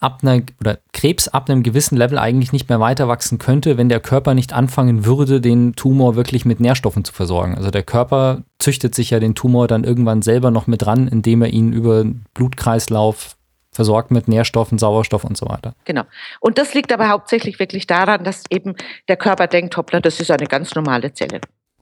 ab 0.00 0.20
einer, 0.22 0.40
oder 0.62 0.78
Krebs 0.94 1.28
ab 1.28 1.50
einem 1.50 1.62
gewissen 1.62 1.98
Level 1.98 2.16
eigentlich 2.16 2.54
nicht 2.54 2.70
mehr 2.70 2.80
weiter 2.80 3.06
wachsen 3.06 3.36
könnte, 3.36 3.76
wenn 3.76 3.90
der 3.90 4.00
Körper 4.00 4.32
nicht 4.32 4.54
anfangen 4.54 5.04
würde, 5.04 5.42
den 5.42 5.74
Tumor 5.74 6.16
wirklich 6.16 6.46
mit 6.46 6.58
Nährstoffen 6.58 7.04
zu 7.04 7.12
versorgen. 7.12 7.56
Also 7.56 7.70
der 7.70 7.82
Körper 7.82 8.44
züchtet 8.58 8.94
sich 8.94 9.10
ja 9.10 9.20
den 9.20 9.34
Tumor 9.34 9.68
dann 9.68 9.84
irgendwann 9.84 10.22
selber 10.22 10.50
noch 10.50 10.66
mit 10.66 10.86
ran, 10.86 11.06
indem 11.06 11.42
er 11.42 11.50
ihn 11.50 11.74
über 11.74 12.06
Blutkreislauf 12.32 13.36
versorgt 13.72 14.10
mit 14.10 14.28
Nährstoffen, 14.28 14.78
Sauerstoff 14.78 15.24
und 15.24 15.36
so 15.36 15.46
weiter. 15.48 15.74
Genau. 15.84 16.04
Und 16.40 16.58
das 16.58 16.74
liegt 16.74 16.92
aber 16.92 17.08
hauptsächlich 17.08 17.58
wirklich 17.58 17.86
daran, 17.86 18.24
dass 18.24 18.44
eben 18.50 18.74
der 19.08 19.16
Körper 19.16 19.46
denkt, 19.46 19.76
hoppla, 19.76 20.00
das 20.00 20.20
ist 20.20 20.30
eine 20.30 20.46
ganz 20.46 20.74
normale 20.74 21.12
Zelle. 21.12 21.40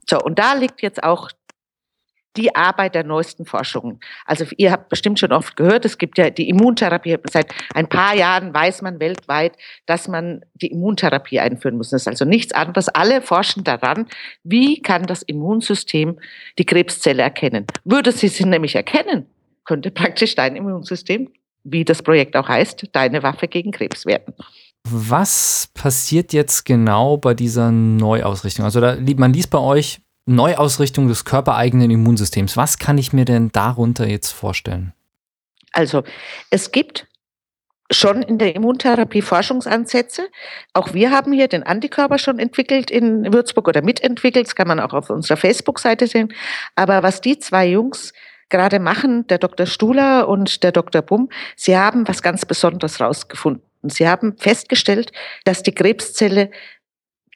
So, 0.09 0.19
und 0.21 0.39
da 0.39 0.53
liegt 0.53 0.81
jetzt 0.81 1.03
auch 1.03 1.29
die 2.37 2.55
Arbeit 2.55 2.95
der 2.95 3.03
neuesten 3.03 3.45
Forschungen. 3.45 3.99
Also 4.25 4.45
ihr 4.57 4.71
habt 4.71 4.89
bestimmt 4.89 5.19
schon 5.19 5.31
oft 5.31 5.55
gehört, 5.55 5.85
es 5.85 5.97
gibt 5.97 6.17
ja 6.17 6.29
die 6.29 6.49
Immuntherapie. 6.49 7.17
Seit 7.29 7.47
ein 7.73 7.89
paar 7.89 8.15
Jahren 8.15 8.53
weiß 8.53 8.83
man 8.83 8.99
weltweit, 8.99 9.57
dass 9.87 10.07
man 10.07 10.45
die 10.53 10.67
Immuntherapie 10.67 11.39
einführen 11.39 11.77
muss. 11.77 11.89
Das 11.89 12.03
ist 12.03 12.07
also 12.07 12.25
nichts 12.25 12.53
anderes. 12.53 12.89
Alle 12.89 13.21
forschen 13.21 13.63
daran, 13.63 14.07
wie 14.43 14.81
kann 14.81 15.03
das 15.07 15.23
Immunsystem 15.23 16.19
die 16.59 16.65
Krebszelle 16.65 17.23
erkennen. 17.23 17.65
Würde 17.83 18.11
sie 18.11 18.27
sie 18.27 18.45
nämlich 18.45 18.75
erkennen, 18.75 19.25
könnte 19.65 19.89
praktisch 19.91 20.35
dein 20.35 20.55
Immunsystem 20.55 21.29
wie 21.69 21.85
das 21.85 22.01
Projekt 22.01 22.35
auch 22.35 22.47
heißt, 22.47 22.89
deine 22.93 23.23
Waffe 23.23 23.47
gegen 23.47 23.71
Krebs 23.71 24.05
werden. 24.05 24.33
Was 24.89 25.69
passiert 25.73 26.33
jetzt 26.33 26.65
genau 26.65 27.17
bei 27.17 27.33
dieser 27.33 27.71
Neuausrichtung? 27.71 28.65
Also 28.65 28.79
da, 28.79 28.97
man 29.17 29.33
liest 29.33 29.49
bei 29.49 29.59
euch 29.59 29.99
Neuausrichtung 30.25 31.07
des 31.07 31.25
körpereigenen 31.25 31.91
Immunsystems. 31.91 32.57
Was 32.57 32.77
kann 32.77 32.97
ich 32.97 33.13
mir 33.13 33.25
denn 33.25 33.51
darunter 33.51 34.07
jetzt 34.07 34.31
vorstellen? 34.31 34.93
Also 35.73 36.03
es 36.49 36.71
gibt 36.71 37.07
schon 37.91 38.21
in 38.21 38.37
der 38.37 38.55
Immuntherapie 38.55 39.21
Forschungsansätze. 39.21 40.27
Auch 40.73 40.93
wir 40.93 41.11
haben 41.11 41.31
hier 41.31 41.47
den 41.47 41.63
Antikörper 41.63 42.17
schon 42.17 42.39
entwickelt 42.39 42.91
in 42.91 43.31
Würzburg 43.33 43.67
oder 43.67 43.81
mitentwickelt. 43.81 44.47
Das 44.47 44.55
kann 44.55 44.67
man 44.67 44.79
auch 44.79 44.93
auf 44.93 45.09
unserer 45.09 45.37
Facebook-Seite 45.37 46.07
sehen. 46.07 46.33
Aber 46.75 47.03
was 47.03 47.21
die 47.21 47.39
zwei 47.39 47.67
Jungs 47.67 48.13
gerade 48.49 48.79
machen, 48.79 49.27
der 49.27 49.37
Dr. 49.37 49.65
Stuhler 49.65 50.27
und 50.27 50.63
der 50.63 50.71
Dr. 50.71 51.01
Bumm, 51.01 51.29
sie 51.55 51.77
haben 51.77 52.07
was 52.07 52.21
ganz 52.21 52.45
Besonderes 52.45 52.99
rausgefunden. 52.99 53.63
Sie 53.83 54.07
haben 54.07 54.35
festgestellt, 54.37 55.11
dass 55.45 55.63
die 55.63 55.73
Krebszelle 55.73 56.51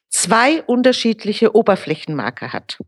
zwei 0.09 0.61
unterschiedliche 0.63 1.55
Oberflächenmarker 1.55 2.53
hat. 2.53 2.79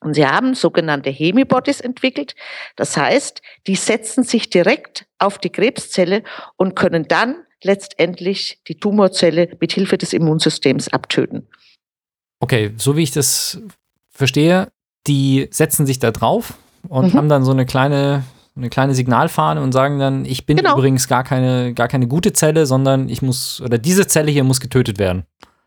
Und 0.00 0.14
sie 0.14 0.26
haben 0.26 0.54
sogenannte 0.54 1.10
Hemibodies 1.10 1.80
entwickelt. 1.80 2.34
Das 2.76 2.96
heißt, 2.96 3.40
die 3.66 3.76
setzen 3.76 4.24
sich 4.24 4.50
direkt 4.50 5.06
auf 5.18 5.38
die 5.38 5.50
Krebszelle 5.50 6.22
und 6.56 6.76
können 6.76 7.08
dann 7.08 7.36
letztendlich 7.62 8.60
die 8.68 8.78
Tumorzelle 8.78 9.56
mit 9.60 9.72
Hilfe 9.72 9.96
des 9.96 10.12
Immunsystems 10.12 10.88
abtöten. 10.88 11.48
Okay, 12.40 12.74
so 12.76 12.96
wie 12.96 13.02
ich 13.02 13.12
das 13.12 13.60
verstehe, 14.10 14.70
die 15.06 15.48
setzen 15.50 15.86
sich 15.86 15.98
da 15.98 16.10
drauf, 16.10 16.54
und 16.88 17.12
mhm. 17.12 17.18
haben 17.18 17.28
dann 17.28 17.44
so 17.44 17.52
eine 17.52 17.66
kleine, 17.66 18.24
eine 18.56 18.68
kleine 18.68 18.94
Signalfahne 18.94 19.60
und 19.62 19.72
sagen 19.72 19.98
dann, 19.98 20.24
ich 20.24 20.46
bin 20.46 20.56
genau. 20.56 20.76
übrigens 20.76 21.08
gar 21.08 21.24
keine, 21.24 21.74
gar 21.74 21.88
keine 21.88 22.06
gute 22.08 22.32
Zelle, 22.32 22.66
sondern 22.66 23.08
ich 23.08 23.22
muss, 23.22 23.60
oder 23.60 23.78
diese 23.78 24.06
Zelle 24.06 24.30
hier 24.30 24.44
muss 24.44 24.60
getötet 24.60 24.98
werden. 24.98 25.24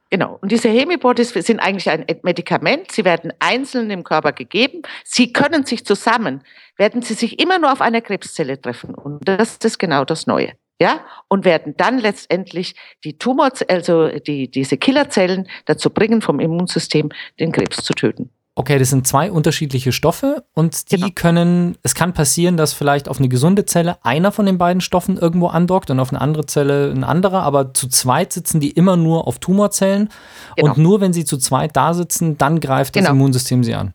Genau. 0.10 0.40
Und 0.42 0.52
diese 0.52 0.70
Hemibodies 0.70 1.30
sind 1.30 1.60
eigentlich 1.60 1.90
ein 1.90 2.06
Medikament. 2.24 2.92
Sie 2.92 3.06
werden 3.06 3.32
einzeln 3.40 3.92
im 3.92 4.04
Körper 4.04 4.32
gegeben. 4.32 4.82
Sie 5.04 5.32
können 5.34 5.66
sich 5.66 5.86
zusammen, 5.86 6.42
werden 6.78 7.04
sie 7.04 7.14
sich 7.14 7.40
immer 7.40 7.60
nur 7.60 7.72
auf 7.72 7.82
einer 7.82 8.02
Krebszelle 8.02 8.60
treffen. 8.60 8.96
Und 8.96 9.28
das 9.28 9.58
ist 9.58 9.78
genau 9.78 10.06
das 10.06 10.26
Neue. 10.26 10.54
Ja, 10.82 11.02
und 11.28 11.44
werden 11.44 11.76
dann 11.76 12.00
letztendlich 12.00 12.74
die 13.04 13.18
Tumor, 13.18 13.52
also 13.68 14.08
die, 14.08 14.50
diese 14.50 14.78
Killerzellen 14.78 15.50
dazu 15.66 15.90
bringen, 15.90 16.22
vom 16.22 16.40
Immunsystem 16.40 17.10
den 17.38 17.52
Krebs 17.52 17.84
zu 17.84 17.94
töten. 17.94 18.30
Okay, 18.60 18.78
das 18.78 18.90
sind 18.90 19.08
zwei 19.08 19.32
unterschiedliche 19.32 19.94
Stoffe 19.94 20.44
und 20.54 20.92
die 20.92 20.98
genau. 20.98 21.08
können, 21.16 21.78
es 21.82 21.96
kann 21.96 22.14
passieren, 22.14 22.58
dass 22.58 22.74
vielleicht 22.74 23.08
auf 23.08 23.18
eine 23.18 23.30
gesunde 23.30 23.64
Zelle 23.64 24.04
einer 24.04 24.34
von 24.34 24.46
den 24.46 24.58
beiden 24.58 24.82
Stoffen 24.82 25.16
irgendwo 25.16 25.48
andockt 25.48 25.90
und 25.92 26.00
auf 26.02 26.10
eine 26.10 26.20
andere 26.20 26.46
Zelle 26.46 26.92
ein 26.92 27.06
anderer, 27.06 27.44
aber 27.44 27.74
zu 27.74 27.88
zweit 27.88 28.34
sitzen 28.34 28.60
die 28.60 28.72
immer 28.72 28.98
nur 28.98 29.28
auf 29.28 29.40
Tumorzellen 29.40 30.10
genau. 30.58 30.74
und 30.74 30.78
nur 30.78 31.00
wenn 31.00 31.14
sie 31.14 31.24
zu 31.24 31.38
zweit 31.38 31.78
da 31.78 31.94
sitzen, 31.94 32.38
dann 32.38 32.60
greift 32.60 32.98
das 32.98 33.04
genau. 33.04 33.16
Immunsystem 33.16 33.64
sie 33.64 33.76
an. 33.76 33.94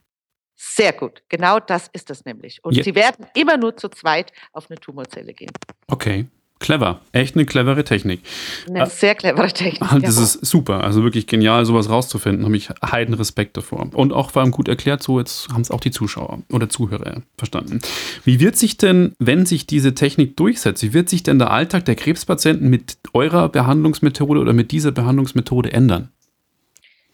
Sehr 0.54 0.94
gut. 0.94 1.22
Genau 1.28 1.60
das 1.60 1.90
ist 1.92 2.08
es 2.08 2.24
nämlich. 2.24 2.64
Und 2.64 2.74
Ja. 2.74 2.84
sie 2.84 2.94
werden 2.94 3.26
immer 3.34 3.58
nur 3.58 3.76
zu 3.76 3.90
zweit 3.90 4.32
auf 4.54 4.70
eine 4.70 4.80
Tumorzelle 4.80 5.34
gehen. 5.34 5.52
Okay. 5.88 6.26
Clever. 6.64 7.00
Echt 7.12 7.34
eine 7.36 7.44
clevere 7.44 7.84
Technik. 7.84 8.22
Eine 8.66 8.84
Ah. 8.84 8.86
sehr 8.86 9.14
clevere 9.14 9.52
Technik. 9.52 9.82
Ah, 9.92 9.98
Das 9.98 10.16
ist 10.16 10.46
super. 10.46 10.82
Also 10.82 11.02
wirklich 11.02 11.26
genial, 11.26 11.66
sowas 11.66 11.90
rauszufinden. 11.90 12.42
Habe 12.46 12.56
ich 12.56 12.70
heiden 12.90 13.12
Respekt 13.14 13.58
davor. 13.58 13.90
Und 13.92 14.14
auch 14.14 14.30
vor 14.30 14.40
allem 14.40 14.50
gut 14.50 14.66
erklärt, 14.68 15.02
so 15.02 15.18
jetzt 15.18 15.50
haben 15.50 15.60
es 15.60 15.70
auch 15.70 15.80
die 15.80 15.90
Zuschauer 15.90 16.38
oder 16.50 16.70
Zuhörer 16.70 17.20
verstanden. 17.36 17.80
Wie 18.24 18.40
wird 18.40 18.56
sich 18.56 18.78
denn, 18.78 19.12
wenn 19.18 19.44
sich 19.44 19.66
diese 19.66 19.94
Technik 19.94 20.38
durchsetzt, 20.38 20.82
wie 20.82 20.94
wird 20.94 21.10
sich 21.10 21.22
denn 21.22 21.38
der 21.38 21.50
Alltag 21.50 21.84
der 21.84 21.96
Krebspatienten 21.96 22.70
mit 22.70 22.96
eurer 23.12 23.50
Behandlungsmethode 23.50 24.40
oder 24.40 24.54
mit 24.54 24.72
dieser 24.72 24.90
Behandlungsmethode 24.90 25.70
ändern? 25.70 26.08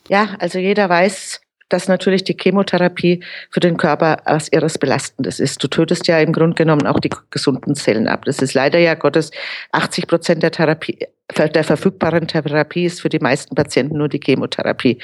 Ja, 0.08 0.36
also 0.38 0.60
jeder 0.60 0.88
weiß, 0.88 1.40
dass 1.70 1.88
natürlich 1.88 2.24
die 2.24 2.36
Chemotherapie 2.38 3.24
für 3.50 3.60
den 3.60 3.78
Körper 3.78 4.18
was 4.26 4.48
irres 4.48 4.76
Belastendes 4.76 5.40
ist. 5.40 5.62
Du 5.62 5.68
tötest 5.68 6.06
ja 6.06 6.18
im 6.20 6.32
Grunde 6.32 6.54
genommen 6.54 6.86
auch 6.86 7.00
die 7.00 7.10
gesunden 7.30 7.74
Zellen 7.74 8.06
ab. 8.06 8.26
Das 8.26 8.40
ist 8.40 8.52
leider 8.52 8.78
ja 8.78 8.94
Gottes 8.94 9.30
80 9.72 10.06
Prozent 10.06 10.42
der 10.42 10.50
Therapie, 10.50 10.98
der 11.36 11.64
verfügbaren 11.64 12.26
Therapie 12.28 12.84
ist 12.84 13.00
für 13.00 13.08
die 13.08 13.20
meisten 13.20 13.54
Patienten 13.54 13.96
nur 13.96 14.08
die 14.08 14.20
Chemotherapie. 14.22 14.98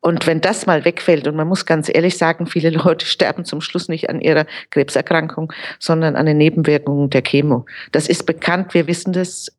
Und 0.00 0.26
wenn 0.26 0.40
das 0.40 0.66
mal 0.66 0.84
wegfällt, 0.84 1.28
und 1.28 1.36
man 1.36 1.46
muss 1.46 1.66
ganz 1.66 1.90
ehrlich 1.92 2.16
sagen, 2.16 2.46
viele 2.46 2.70
Leute 2.84 3.06
sterben 3.06 3.44
zum 3.44 3.60
Schluss 3.60 3.88
nicht 3.88 4.08
an 4.08 4.20
ihrer 4.20 4.46
Krebserkrankung, 4.70 5.52
sondern 5.78 6.16
an 6.16 6.26
den 6.26 6.38
Nebenwirkungen 6.38 7.10
der 7.10 7.22
Chemo. 7.22 7.66
Das 7.92 8.08
ist 8.08 8.24
bekannt, 8.26 8.74
wir 8.74 8.86
wissen 8.86 9.12
das. 9.12 9.52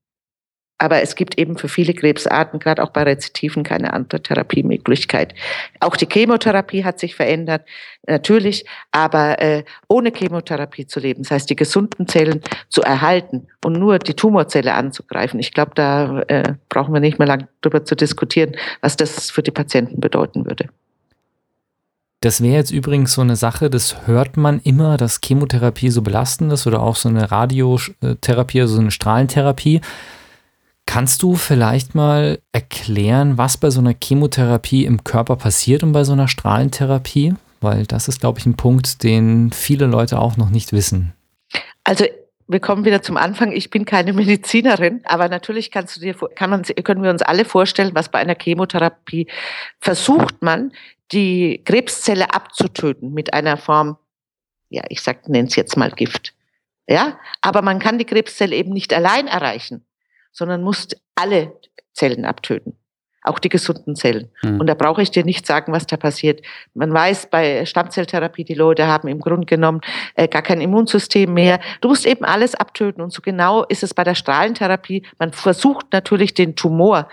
Aber 0.81 1.03
es 1.03 1.13
gibt 1.13 1.37
eben 1.37 1.59
für 1.59 1.69
viele 1.69 1.93
Krebsarten, 1.93 2.59
gerade 2.59 2.81
auch 2.81 2.89
bei 2.89 3.03
Rezidiven, 3.03 3.61
keine 3.61 3.93
andere 3.93 4.23
Therapiemöglichkeit. 4.23 5.35
Auch 5.79 5.95
die 5.95 6.07
Chemotherapie 6.11 6.83
hat 6.83 6.99
sich 6.99 7.13
verändert, 7.13 7.67
natürlich, 8.07 8.65
aber 8.91 9.39
äh, 9.39 9.63
ohne 9.87 10.11
Chemotherapie 10.11 10.87
zu 10.87 10.99
leben, 10.99 11.21
das 11.21 11.29
heißt 11.29 11.49
die 11.51 11.55
gesunden 11.55 12.07
Zellen 12.07 12.41
zu 12.69 12.81
erhalten 12.81 13.45
und 13.63 13.73
nur 13.73 13.99
die 13.99 14.15
Tumorzelle 14.15 14.73
anzugreifen, 14.73 15.39
ich 15.39 15.53
glaube, 15.53 15.73
da 15.75 16.21
äh, 16.21 16.55
brauchen 16.67 16.95
wir 16.95 16.99
nicht 16.99 17.19
mehr 17.19 17.27
lang 17.27 17.47
drüber 17.61 17.85
zu 17.85 17.95
diskutieren, 17.95 18.55
was 18.81 18.97
das 18.97 19.29
für 19.29 19.43
die 19.43 19.51
Patienten 19.51 20.01
bedeuten 20.01 20.47
würde. 20.47 20.69
Das 22.21 22.41
wäre 22.41 22.55
jetzt 22.55 22.71
übrigens 22.71 23.13
so 23.13 23.21
eine 23.21 23.35
Sache, 23.35 23.69
das 23.69 24.07
hört 24.07 24.35
man 24.35 24.59
immer, 24.61 24.97
dass 24.97 25.21
Chemotherapie 25.23 25.89
so 25.89 26.01
belastend 26.01 26.51
ist 26.51 26.65
oder 26.65 26.81
auch 26.81 26.95
so 26.95 27.07
eine 27.07 27.29
Radiotherapie, 27.29 28.61
also 28.61 28.75
so 28.75 28.81
eine 28.81 28.89
Strahlentherapie. 28.89 29.81
Kannst 30.91 31.23
du 31.23 31.35
vielleicht 31.35 31.95
mal 31.95 32.39
erklären, 32.51 33.37
was 33.37 33.55
bei 33.55 33.69
so 33.69 33.79
einer 33.79 33.95
Chemotherapie 34.03 34.83
im 34.83 35.05
Körper 35.05 35.37
passiert 35.37 35.83
und 35.83 35.93
bei 35.93 36.03
so 36.03 36.11
einer 36.11 36.27
Strahlentherapie? 36.27 37.33
Weil 37.61 37.85
das 37.85 38.09
ist, 38.09 38.19
glaube 38.19 38.39
ich, 38.39 38.45
ein 38.45 38.57
Punkt, 38.57 39.01
den 39.01 39.53
viele 39.53 39.85
Leute 39.85 40.19
auch 40.19 40.35
noch 40.35 40.49
nicht 40.49 40.73
wissen. 40.73 41.13
Also 41.85 42.03
wir 42.49 42.59
kommen 42.59 42.83
wieder 42.83 43.01
zum 43.01 43.15
Anfang. 43.15 43.53
Ich 43.53 43.69
bin 43.69 43.85
keine 43.85 44.11
Medizinerin, 44.21 44.99
aber 45.05 45.29
natürlich 45.29 45.71
kannst 45.71 45.95
du 45.95 46.01
dir, 46.01 46.13
kann 46.35 46.49
man, 46.49 46.63
können 46.63 47.03
wir 47.03 47.09
uns 47.09 47.21
alle 47.21 47.45
vorstellen, 47.45 47.91
was 47.93 48.09
bei 48.09 48.19
einer 48.19 48.35
Chemotherapie 48.35 49.27
versucht 49.79 50.41
man, 50.41 50.73
die 51.13 51.61
Krebszelle 51.63 52.33
abzutöten 52.33 53.13
mit 53.13 53.33
einer 53.33 53.55
Form, 53.55 53.95
ja, 54.67 54.83
ich 54.89 55.01
sag, 55.01 55.29
nenne 55.29 55.47
es 55.47 55.55
jetzt 55.55 55.77
mal 55.77 55.91
Gift. 55.91 56.33
Ja, 56.85 57.17
aber 57.39 57.61
man 57.61 57.79
kann 57.79 57.97
die 57.97 58.03
Krebszelle 58.03 58.57
eben 58.57 58.73
nicht 58.73 58.93
allein 58.93 59.27
erreichen, 59.27 59.85
sondern 60.31 60.63
muss 60.63 60.87
alle 61.15 61.53
Zellen 61.93 62.25
abtöten. 62.25 62.77
Auch 63.23 63.37
die 63.37 63.49
gesunden 63.49 63.95
Zellen. 63.95 64.31
Hm. 64.41 64.59
Und 64.59 64.65
da 64.67 64.73
brauche 64.73 65.03
ich 65.03 65.11
dir 65.11 65.23
nicht 65.23 65.45
sagen, 65.45 65.71
was 65.71 65.85
da 65.85 65.95
passiert. 65.95 66.41
Man 66.73 66.91
weiß 66.91 67.29
bei 67.29 67.65
Stammzelltherapie, 67.67 68.43
die 68.43 68.55
Leute 68.55 68.87
haben 68.87 69.07
im 69.07 69.19
Grunde 69.19 69.45
genommen 69.45 69.81
äh, 70.15 70.27
gar 70.27 70.41
kein 70.41 70.59
Immunsystem 70.59 71.31
mehr. 71.31 71.59
Du 71.81 71.89
musst 71.89 72.07
eben 72.07 72.25
alles 72.25 72.55
abtöten. 72.55 73.03
Und 73.03 73.13
so 73.13 73.21
genau 73.21 73.63
ist 73.65 73.83
es 73.83 73.93
bei 73.93 74.03
der 74.03 74.15
Strahlentherapie. 74.15 75.05
Man 75.19 75.33
versucht 75.33 75.93
natürlich 75.93 76.33
den 76.33 76.55
Tumor 76.55 77.09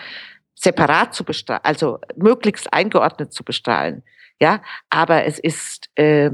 separat 0.54 1.14
zu 1.14 1.24
bestrahlen, 1.24 1.64
also 1.64 1.98
möglichst 2.16 2.72
eingeordnet 2.72 3.32
zu 3.32 3.44
bestrahlen. 3.44 4.02
Ja, 4.40 4.62
aber 4.88 5.24
es 5.24 5.38
ist 5.38 5.90
äh, 5.96 6.30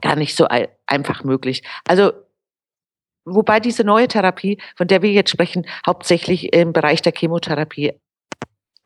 gar 0.00 0.16
nicht 0.16 0.36
so 0.36 0.48
ei- 0.48 0.70
einfach 0.86 1.22
möglich. 1.22 1.62
Also 1.86 2.12
wobei 3.26 3.60
diese 3.60 3.84
neue 3.84 4.08
Therapie, 4.08 4.58
von 4.76 4.88
der 4.88 5.02
wir 5.02 5.12
jetzt 5.12 5.30
sprechen, 5.30 5.66
hauptsächlich 5.84 6.54
im 6.54 6.72
Bereich 6.72 7.02
der 7.02 7.12
Chemotherapie 7.12 7.92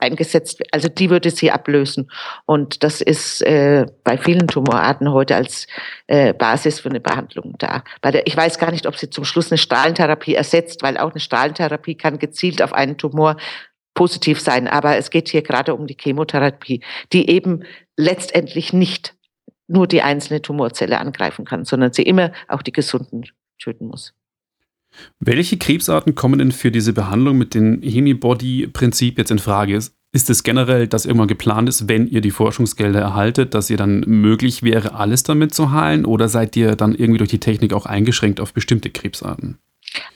eingesetzt 0.00 0.58
wird. 0.58 0.72
Also 0.72 0.88
die 0.88 1.10
würde 1.10 1.30
sie 1.30 1.50
ablösen. 1.50 2.10
Und 2.46 2.82
das 2.82 3.00
ist 3.00 3.42
äh, 3.42 3.86
bei 4.02 4.18
vielen 4.18 4.48
Tumorarten 4.48 5.12
heute 5.12 5.36
als 5.36 5.66
äh, 6.06 6.32
Basis 6.32 6.80
für 6.80 6.88
eine 6.88 7.00
Behandlung 7.00 7.54
da. 7.58 7.84
Bei 8.00 8.10
der, 8.10 8.26
ich 8.26 8.36
weiß 8.36 8.58
gar 8.58 8.70
nicht, 8.70 8.86
ob 8.86 8.96
sie 8.96 9.10
zum 9.10 9.24
Schluss 9.24 9.50
eine 9.50 9.58
Strahlentherapie 9.58 10.34
ersetzt, 10.34 10.82
weil 10.82 10.96
auch 10.96 11.10
eine 11.10 11.20
Strahlentherapie 11.20 11.94
kann 11.94 12.18
gezielt 12.18 12.62
auf 12.62 12.72
einen 12.72 12.96
Tumor 12.96 13.36
positiv 13.94 14.40
sein. 14.40 14.66
Aber 14.68 14.96
es 14.96 15.10
geht 15.10 15.28
hier 15.28 15.42
gerade 15.42 15.74
um 15.74 15.86
die 15.86 15.96
Chemotherapie, 16.00 16.82
die 17.12 17.28
eben 17.28 17.64
letztendlich 17.96 18.72
nicht 18.72 19.14
nur 19.68 19.86
die 19.86 20.02
einzelne 20.02 20.42
Tumorzelle 20.42 20.98
angreifen 20.98 21.44
kann, 21.44 21.64
sondern 21.64 21.92
sie 21.92 22.02
immer 22.02 22.32
auch 22.48 22.62
die 22.62 22.72
gesunden 22.72 23.24
töten 23.58 23.86
muss. 23.86 24.14
Welche 25.18 25.56
Krebsarten 25.56 26.14
kommen 26.14 26.38
denn 26.38 26.52
für 26.52 26.70
diese 26.70 26.92
Behandlung 26.92 27.38
mit 27.38 27.54
dem 27.54 27.80
Hemibody-Prinzip 27.82 29.18
jetzt 29.18 29.30
in 29.30 29.38
Frage? 29.38 29.76
Ist, 30.12 30.30
es 30.30 30.42
generell, 30.42 30.88
dass 30.88 31.06
irgendwann 31.06 31.28
geplant 31.28 31.68
ist, 31.68 31.88
wenn 31.88 32.08
ihr 32.08 32.20
die 32.20 32.32
Forschungsgelder 32.32 33.00
erhaltet, 33.00 33.54
dass 33.54 33.70
ihr 33.70 33.76
dann 33.76 34.00
möglich 34.00 34.62
wäre, 34.62 34.94
alles 34.94 35.22
damit 35.22 35.54
zu 35.54 35.70
heilen? 35.70 36.04
Oder 36.04 36.28
seid 36.28 36.56
ihr 36.56 36.74
dann 36.74 36.94
irgendwie 36.94 37.18
durch 37.18 37.30
die 37.30 37.38
Technik 37.38 37.72
auch 37.72 37.86
eingeschränkt 37.86 38.40
auf 38.40 38.52
bestimmte 38.52 38.90
Krebsarten? 38.90 39.58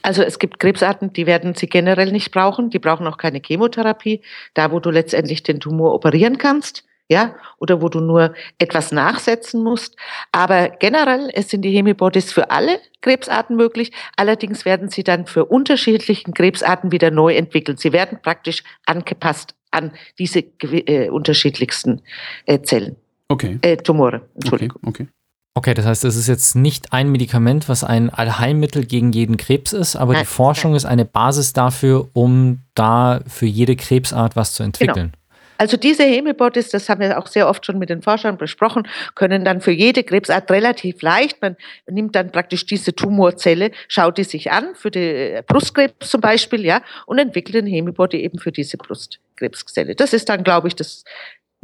Also 0.02 0.22
es 0.22 0.38
gibt 0.38 0.60
Krebsarten, 0.60 1.12
die 1.12 1.26
werden 1.26 1.54
sie 1.54 1.68
generell 1.68 2.12
nicht 2.12 2.32
brauchen. 2.32 2.70
Die 2.70 2.78
brauchen 2.78 3.06
auch 3.06 3.18
keine 3.18 3.40
Chemotherapie. 3.44 4.20
Da, 4.54 4.72
wo 4.72 4.80
du 4.80 4.90
letztendlich 4.90 5.42
den 5.42 5.60
Tumor 5.60 5.94
operieren 5.94 6.38
kannst, 6.38 6.84
ja, 7.10 7.34
oder 7.58 7.82
wo 7.82 7.88
du 7.88 8.00
nur 8.00 8.34
etwas 8.58 8.92
nachsetzen 8.92 9.62
musst. 9.62 9.96
Aber 10.32 10.70
generell 10.70 11.30
es 11.34 11.50
sind 11.50 11.62
die 11.62 11.70
Hemibodies 11.70 12.32
für 12.32 12.50
alle 12.50 12.78
Krebsarten 13.02 13.56
möglich. 13.56 13.92
Allerdings 14.16 14.64
werden 14.64 14.88
sie 14.88 15.04
dann 15.04 15.26
für 15.26 15.44
unterschiedlichen 15.44 16.32
Krebsarten 16.32 16.92
wieder 16.92 17.10
neu 17.10 17.34
entwickelt. 17.34 17.80
Sie 17.80 17.92
werden 17.92 18.18
praktisch 18.22 18.62
angepasst 18.86 19.54
an 19.70 19.92
diese 20.18 20.40
äh, 20.40 21.10
unterschiedlichsten 21.10 22.00
äh, 22.46 22.60
Zellen, 22.62 22.96
Okay. 23.28 23.58
äh, 23.62 23.76
Tumore. 23.76 24.16
Okay, 24.16 24.28
Entschuldigung. 24.36 24.82
okay. 24.86 25.08
Okay, 25.56 25.72
das 25.74 25.86
heißt, 25.86 26.04
es 26.04 26.16
ist 26.16 26.26
jetzt 26.26 26.56
nicht 26.56 26.92
ein 26.92 27.12
Medikament, 27.12 27.68
was 27.68 27.84
ein 27.84 28.10
Allheilmittel 28.10 28.84
gegen 28.86 29.12
jeden 29.12 29.36
Krebs 29.36 29.72
ist, 29.72 29.94
aber 29.94 30.14
Nein, 30.14 30.22
die 30.22 30.26
Forschung 30.26 30.74
ist 30.74 30.84
eine 30.84 31.04
Basis 31.04 31.52
dafür, 31.52 32.08
um 32.12 32.62
da 32.74 33.20
für 33.28 33.46
jede 33.46 33.76
Krebsart 33.76 34.34
was 34.34 34.54
zu 34.54 34.64
entwickeln. 34.64 35.12
Also 35.58 35.76
diese 35.76 36.04
Hemibodies, 36.04 36.70
das 36.70 36.88
haben 36.88 37.00
wir 37.00 37.18
auch 37.18 37.26
sehr 37.26 37.48
oft 37.48 37.64
schon 37.64 37.78
mit 37.78 37.90
den 37.90 38.02
Forschern 38.02 38.36
besprochen, 38.36 38.88
können 39.14 39.44
dann 39.44 39.60
für 39.60 39.70
jede 39.70 40.02
Krebsart 40.02 40.50
relativ 40.50 41.02
leicht, 41.02 41.40
man 41.40 41.56
nimmt 41.88 42.16
dann 42.16 42.32
praktisch 42.32 42.66
diese 42.66 42.94
Tumorzelle, 42.94 43.70
schaut 43.88 44.18
die 44.18 44.24
sich 44.24 44.50
an, 44.50 44.74
für 44.74 44.90
die 44.90 45.40
Brustkrebs 45.46 46.10
zum 46.10 46.20
Beispiel, 46.20 46.64
ja, 46.64 46.82
und 47.06 47.18
entwickelt 47.18 47.54
den 47.54 47.66
Hemibody 47.66 48.18
eben 48.18 48.38
für 48.38 48.52
diese 48.52 48.76
Brustkrebszelle. 48.76 49.94
Das 49.94 50.12
ist 50.12 50.28
dann, 50.28 50.44
glaube 50.44 50.68
ich, 50.68 50.74
das 50.74 51.04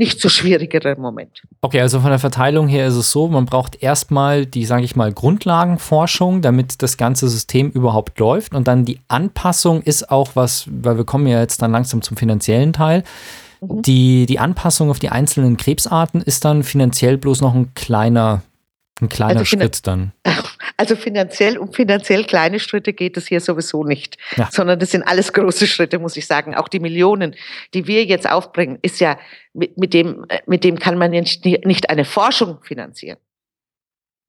nicht 0.01 0.19
so 0.19 0.31
schwierigere 0.31 0.97
Moment. 0.97 1.43
Okay, 1.61 1.79
also 1.79 2.01
von 2.01 2.09
der 2.09 2.19
Verteilung 2.19 2.69
her 2.69 2.87
ist 2.87 2.95
es 2.95 3.13
so, 3.13 3.29
man 3.29 3.45
braucht 3.45 3.83
erstmal 3.83 4.47
die, 4.47 4.65
sage 4.65 4.83
ich 4.83 4.97
mal, 4.97 5.13
Grundlagenforschung, 5.13 6.41
damit 6.41 6.83
das 6.83 6.97
ganze 6.97 7.29
System 7.29 7.71
überhaupt 7.71 8.19
läuft. 8.19 8.55
Und 8.55 8.67
dann 8.67 8.87
die 8.87 8.99
Anpassung 9.09 9.83
ist 9.83 10.11
auch 10.11 10.31
was, 10.37 10.67
weil 10.71 10.97
wir 10.97 11.05
kommen 11.05 11.27
ja 11.27 11.41
jetzt 11.41 11.61
dann 11.61 11.71
langsam 11.71 12.01
zum 12.01 12.17
finanziellen 12.17 12.73
Teil. 12.73 13.05
Mhm. 13.61 13.83
Die, 13.83 14.27
die 14.27 14.39
Anpassung 14.39 14.91
auf 14.91 14.99
die 14.99 15.11
einzelnen 15.11 15.57
Krebsarten 15.57 16.23
ist 16.23 16.45
dann 16.45 16.63
finanziell 16.63 17.19
bloß 17.19 17.41
noch 17.41 17.55
ein 17.55 17.75
kleiner, 17.75 18.43
ein 19.01 19.09
kleiner 19.09 19.41
Also 19.41 19.45
Schritt 19.45 19.87
dann. 19.87 20.13
Also 20.77 20.97
finanziell, 20.97 21.59
um 21.59 21.75
finanziell 21.75 22.25
kleine 22.25 22.59
Schritte 22.59 22.95
geht 22.95 23.19
es 23.19 23.27
hier 23.27 23.41
sowieso 23.43 23.85
nicht, 23.85 24.17
Ja. 24.37 24.49
sondern 24.51 24.79
das 24.79 24.91
sind 24.93 25.03
alles 25.03 25.35
große 25.35 25.67
Schritte, 25.67 25.99
muss 25.99 26.17
ich 26.17 26.27
sagen. 26.27 26.55
Auch 26.55 26.69
die 26.69 26.81
Millionen, 26.81 27.37
die 27.75 27.87
wir 27.87 28.07
jetzt 28.07 28.27
aufbringen, 28.27 28.79
ist 28.81 28.99
ja, 28.99 29.19
mit, 29.53 29.77
mit 29.77 29.93
dem, 29.93 30.25
mit 30.47 30.65
dem 30.65 30.79
kann 30.79 30.97
man 30.97 31.13
ja 31.13 31.21
nicht, 31.21 31.45
nicht 31.67 31.91
eine 31.91 32.07
Forschung 32.07 32.61
finanzieren. 32.63 33.19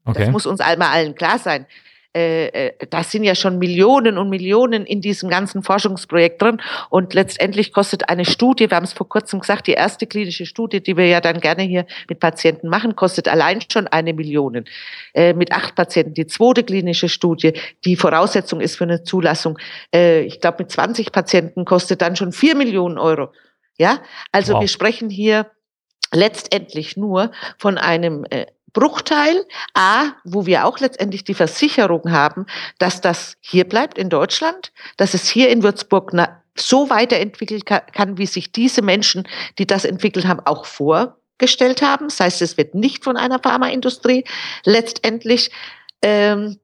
Das 0.04 0.18
Okay. 0.18 0.32
muss 0.32 0.46
uns 0.46 0.60
einmal 0.60 0.90
allen 0.90 1.16
klar 1.16 1.40
sein. 1.40 1.68
Äh, 2.14 2.48
äh, 2.48 2.88
das 2.90 3.12
sind 3.12 3.24
ja 3.24 3.36
schon 3.36 3.58
Millionen 3.58 4.18
und 4.18 4.30
Millionen 4.30 4.86
in 4.86 5.00
diesem 5.00 5.30
ganzen 5.30 5.64
Forschungsprojekt 5.64 6.42
drin. 6.42 6.62
Und 6.90 7.14
letztendlich 7.14 7.72
kostet 7.72 8.10
eine 8.10 8.26
Studie, 8.26 8.70
wir 8.70 8.76
haben 8.76 8.84
es 8.84 8.94
vor 8.94 9.08
kurzem 9.08 9.40
gesagt, 9.40 9.68
die 9.68 9.74
erste 9.74 10.08
klinische 10.08 10.46
Studie, 10.46 10.82
die 10.82 10.98
wir 10.98 11.08
ja 11.08 11.22
dann 11.22 11.40
gerne 11.40 11.64
hier 11.64 11.86
mit 12.10 12.20
Patienten 12.20 12.68
machen, 12.68 12.96
kostet 12.96 13.28
allein 13.28 13.60
schon 13.72 13.88
eine 13.88 14.14
Million. 14.14 14.66
Äh, 15.14 15.34
mit 15.34 15.52
acht 15.52 15.76
Patienten. 15.76 16.14
Die 16.14 16.28
zweite 16.28 16.64
klinische 16.64 17.08
Studie, 17.08 17.54
die 17.86 17.96
Voraussetzung 17.96 18.60
ist 18.60 18.76
für 18.76 18.84
eine 18.84 19.04
Zulassung, 19.04 19.58
äh, 19.94 20.22
ich 20.22 20.42
glaube 20.42 20.58
mit 20.60 20.72
20 20.72 21.12
Patienten 21.12 21.66
kostet 21.66 22.02
dann 22.02 22.16
schon 22.16 22.32
vier 22.32 22.56
Millionen 22.56 22.98
Euro. 22.98 23.30
Ja, 23.78 24.00
also 24.32 24.54
Wow. 24.54 24.62
wir 24.62 24.68
sprechen 24.68 25.10
hier 25.10 25.50
letztendlich 26.14 26.98
nur 26.98 27.32
von 27.58 27.78
einem 27.78 28.26
äh, 28.30 28.46
Bruchteil, 28.74 29.46
A, 29.74 30.12
wo 30.24 30.46
wir 30.46 30.66
auch 30.66 30.80
letztendlich 30.80 31.24
die 31.24 31.34
Versicherung 31.34 32.12
haben, 32.12 32.46
dass 32.80 33.02
das 33.02 33.38
hier 33.42 33.68
bleibt 33.68 33.98
in 33.98 34.10
Deutschland, 34.10 34.72
dass 34.98 35.14
es 35.14 35.30
hier 35.30 35.50
in 35.50 35.64
Würzburg 35.64 36.14
so 36.58 36.90
weiterentwickeln 36.90 37.64
kann, 37.64 38.18
wie 38.18 38.26
sich 38.26 38.52
diese 38.52 38.82
Menschen, 38.82 39.28
die 39.58 39.68
das 39.68 39.86
entwickelt 39.86 40.28
haben, 40.28 40.42
auch 40.42 40.66
vorgestellt 40.66 41.82
haben. 41.82 42.08
Das 42.08 42.20
heißt, 42.20 42.42
es 42.42 42.58
wird 42.58 42.76
nicht 42.76 43.04
von 43.04 43.18
einer 43.18 43.40
Pharmaindustrie 43.40 44.26
letztendlich 44.66 45.52
ähm, 46.02 46.60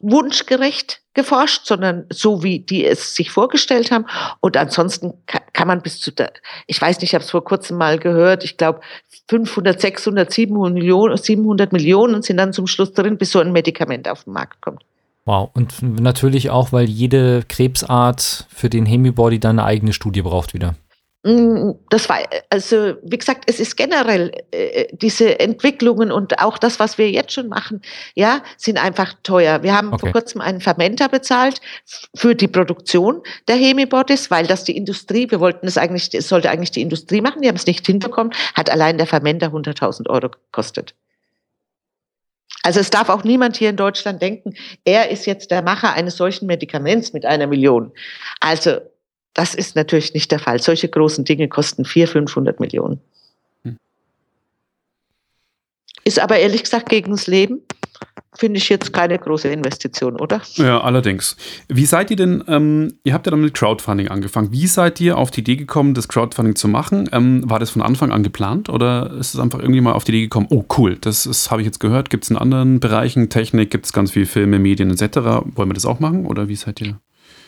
wunschgerecht 0.00 1.01
geforscht, 1.14 1.66
sondern 1.66 2.06
so 2.10 2.42
wie 2.42 2.60
die 2.60 2.84
es 2.84 3.14
sich 3.14 3.30
vorgestellt 3.30 3.90
haben. 3.90 4.06
Und 4.40 4.56
ansonsten 4.56 5.14
kann 5.26 5.68
man 5.68 5.82
bis 5.82 6.00
zu 6.00 6.10
der, 6.10 6.32
ich 6.66 6.80
weiß 6.80 6.98
nicht, 7.00 7.10
ich 7.10 7.14
habe 7.14 7.24
es 7.24 7.30
vor 7.30 7.44
kurzem 7.44 7.78
mal 7.78 7.98
gehört, 7.98 8.44
ich 8.44 8.56
glaube 8.56 8.80
500, 9.28 9.80
600, 9.80 10.32
700 10.32 10.74
Millionen, 10.74 11.16
700 11.16 11.72
Millionen 11.72 12.22
sind 12.22 12.36
dann 12.36 12.52
zum 12.52 12.66
Schluss 12.66 12.92
drin, 12.92 13.18
bis 13.18 13.30
so 13.30 13.40
ein 13.40 13.52
Medikament 13.52 14.08
auf 14.08 14.24
den 14.24 14.32
Markt 14.32 14.60
kommt. 14.60 14.82
Wow, 15.24 15.50
und 15.54 15.82
natürlich 15.82 16.50
auch, 16.50 16.72
weil 16.72 16.88
jede 16.88 17.44
Krebsart 17.48 18.46
für 18.52 18.68
den 18.68 18.86
Hemibody 18.86 19.38
dann 19.38 19.60
eine 19.60 19.66
eigene 19.66 19.92
Studie 19.92 20.22
braucht 20.22 20.52
wieder. 20.52 20.74
Mm, 21.24 21.72
das 21.88 22.08
war, 22.08 22.18
also 22.50 22.96
wie 23.02 23.18
gesagt, 23.18 23.44
es 23.46 23.60
ist 23.60 23.76
generell 23.76 24.32
äh, 24.50 24.86
diese 24.92 25.38
Entwicklungen 25.38 26.10
und 26.10 26.40
auch 26.40 26.58
das, 26.58 26.80
was 26.80 26.98
wir 26.98 27.10
jetzt 27.10 27.32
schon 27.32 27.48
machen, 27.48 27.80
ja, 28.14 28.42
sind 28.56 28.82
einfach 28.82 29.14
teuer. 29.22 29.62
Wir 29.62 29.76
haben 29.76 29.92
okay. 29.92 30.00
vor 30.00 30.12
kurzem 30.12 30.40
einen 30.40 30.60
Fermenter 30.60 31.08
bezahlt 31.08 31.60
für 32.16 32.34
die 32.34 32.48
Produktion 32.48 33.22
der 33.46 33.56
Hemibodies, 33.56 34.32
weil 34.32 34.48
das 34.48 34.64
die 34.64 34.76
Industrie, 34.76 35.30
wir 35.30 35.38
wollten 35.38 35.66
es 35.68 35.78
eigentlich, 35.78 36.12
es 36.12 36.28
sollte 36.28 36.50
eigentlich 36.50 36.72
die 36.72 36.82
Industrie 36.82 37.20
machen, 37.20 37.42
die 37.42 37.48
haben 37.48 37.56
es 37.56 37.66
nicht 37.66 37.86
hinbekommen, 37.86 38.32
hat 38.54 38.68
allein 38.68 38.98
der 38.98 39.06
Fermenter 39.06 39.48
100.000 39.48 40.10
Euro 40.10 40.28
gekostet. 40.28 40.94
Also 42.64 42.80
es 42.80 42.90
darf 42.90 43.08
auch 43.08 43.24
niemand 43.24 43.56
hier 43.56 43.70
in 43.70 43.76
Deutschland 43.76 44.22
denken, 44.22 44.54
er 44.84 45.10
ist 45.10 45.26
jetzt 45.26 45.50
der 45.50 45.62
Macher 45.62 45.94
eines 45.94 46.16
solchen 46.16 46.46
Medikaments 46.46 47.12
mit 47.12 47.24
einer 47.26 47.46
Million. 47.46 47.92
Also 48.40 48.80
das 49.34 49.54
ist 49.54 49.76
natürlich 49.76 50.14
nicht 50.14 50.30
der 50.30 50.38
Fall. 50.38 50.60
Solche 50.60 50.88
großen 50.88 51.24
Dinge 51.24 51.48
kosten 51.48 51.84
400, 51.84 52.12
500 52.12 52.60
Millionen. 52.60 53.00
Hm. 53.64 53.78
Ist 56.04 56.20
aber 56.20 56.38
ehrlich 56.38 56.62
gesagt 56.62 56.88
gegen 56.88 57.12
das 57.12 57.26
Leben 57.26 57.62
finde 58.34 58.58
ich 58.58 58.68
jetzt 58.68 58.92
keine 58.92 59.18
große 59.18 59.48
Investition, 59.48 60.18
oder? 60.18 60.40
Ja, 60.54 60.80
allerdings. 60.80 61.36
Wie 61.68 61.84
seid 61.84 62.10
ihr 62.10 62.16
denn, 62.16 62.42
ähm, 62.48 62.94
ihr 63.04 63.12
habt 63.12 63.26
ja 63.26 63.30
dann 63.30 63.42
mit 63.42 63.54
Crowdfunding 63.54 64.08
angefangen. 64.08 64.52
Wie 64.52 64.66
seid 64.66 65.00
ihr 65.00 65.18
auf 65.18 65.30
die 65.30 65.40
Idee 65.40 65.56
gekommen, 65.56 65.94
das 65.94 66.08
Crowdfunding 66.08 66.56
zu 66.56 66.68
machen? 66.68 67.08
Ähm, 67.12 67.48
war 67.48 67.58
das 67.58 67.70
von 67.70 67.82
Anfang 67.82 68.10
an 68.10 68.22
geplant 68.22 68.68
oder 68.68 69.12
ist 69.12 69.34
es 69.34 69.40
einfach 69.40 69.58
irgendwie 69.58 69.80
mal 69.80 69.92
auf 69.92 70.04
die 70.04 70.12
Idee 70.12 70.22
gekommen, 70.22 70.46
oh 70.50 70.64
cool, 70.78 70.96
das, 71.00 71.24
das 71.24 71.50
habe 71.50 71.60
ich 71.60 71.66
jetzt 71.66 71.80
gehört, 71.80 72.08
gibt 72.10 72.24
es 72.24 72.30
in 72.30 72.36
anderen 72.36 72.80
Bereichen, 72.80 73.28
Technik, 73.28 73.70
gibt 73.70 73.86
es 73.86 73.92
ganz 73.92 74.12
viele 74.12 74.26
Filme, 74.26 74.58
Medien 74.58 74.90
etc. 74.90 75.18
Wollen 75.54 75.68
wir 75.68 75.74
das 75.74 75.86
auch 75.86 76.00
machen 76.00 76.26
oder 76.26 76.48
wie 76.48 76.56
seid 76.56 76.80
ihr? 76.80 76.98